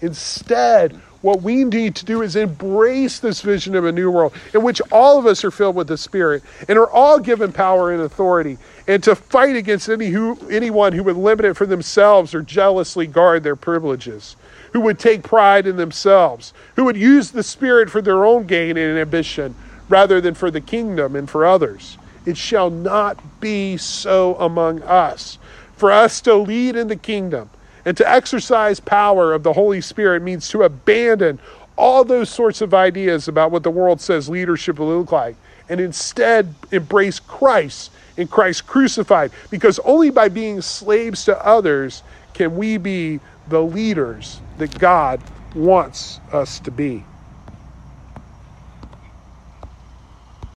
Instead, 0.00 1.00
what 1.22 1.42
we 1.42 1.64
need 1.64 1.96
to 1.96 2.04
do 2.04 2.22
is 2.22 2.36
embrace 2.36 3.18
this 3.18 3.40
vision 3.40 3.74
of 3.74 3.84
a 3.84 3.90
new 3.90 4.10
world 4.10 4.32
in 4.54 4.62
which 4.62 4.80
all 4.92 5.18
of 5.18 5.26
us 5.26 5.42
are 5.42 5.50
filled 5.50 5.74
with 5.74 5.88
the 5.88 5.96
Spirit 5.96 6.42
and 6.68 6.78
are 6.78 6.90
all 6.90 7.18
given 7.18 7.52
power 7.52 7.92
and 7.92 8.02
authority, 8.02 8.58
and 8.86 9.02
to 9.02 9.16
fight 9.16 9.56
against 9.56 9.88
any 9.88 10.06
who, 10.06 10.38
anyone 10.48 10.92
who 10.92 11.02
would 11.02 11.16
limit 11.16 11.46
it 11.46 11.54
for 11.54 11.66
themselves 11.66 12.32
or 12.32 12.42
jealously 12.42 13.08
guard 13.08 13.42
their 13.42 13.56
privileges, 13.56 14.36
who 14.72 14.80
would 14.80 15.00
take 15.00 15.24
pride 15.24 15.66
in 15.66 15.76
themselves, 15.76 16.52
who 16.76 16.84
would 16.84 16.96
use 16.96 17.32
the 17.32 17.42
Spirit 17.42 17.90
for 17.90 18.02
their 18.02 18.24
own 18.24 18.46
gain 18.46 18.76
and 18.76 18.98
ambition 18.98 19.54
rather 19.88 20.20
than 20.20 20.34
for 20.34 20.50
the 20.50 20.60
kingdom 20.60 21.16
and 21.16 21.28
for 21.28 21.44
others. 21.44 21.98
It 22.26 22.36
shall 22.36 22.70
not 22.70 23.40
be 23.40 23.76
so 23.76 24.34
among 24.34 24.82
us. 24.82 25.38
For 25.76 25.92
us 25.92 26.20
to 26.22 26.34
lead 26.34 26.76
in 26.76 26.88
the 26.88 26.96
kingdom 26.96 27.50
and 27.84 27.96
to 27.96 28.10
exercise 28.10 28.80
power 28.80 29.32
of 29.32 29.44
the 29.44 29.52
Holy 29.52 29.80
Spirit 29.80 30.22
means 30.22 30.48
to 30.48 30.64
abandon 30.64 31.38
all 31.76 32.04
those 32.04 32.28
sorts 32.28 32.60
of 32.60 32.74
ideas 32.74 33.28
about 33.28 33.50
what 33.50 33.62
the 33.62 33.70
world 33.70 34.00
says 34.00 34.28
leadership 34.28 34.78
will 34.78 34.98
look 34.98 35.12
like 35.12 35.36
and 35.68 35.80
instead 35.80 36.54
embrace 36.72 37.20
Christ 37.20 37.90
and 38.16 38.30
Christ 38.30 38.66
crucified. 38.66 39.30
Because 39.50 39.78
only 39.84 40.10
by 40.10 40.28
being 40.28 40.60
slaves 40.62 41.24
to 41.26 41.46
others 41.46 42.02
can 42.34 42.56
we 42.56 42.76
be 42.76 43.20
the 43.48 43.62
leaders 43.62 44.40
that 44.58 44.78
God 44.78 45.20
wants 45.54 46.20
us 46.32 46.58
to 46.60 46.70
be. 46.70 47.04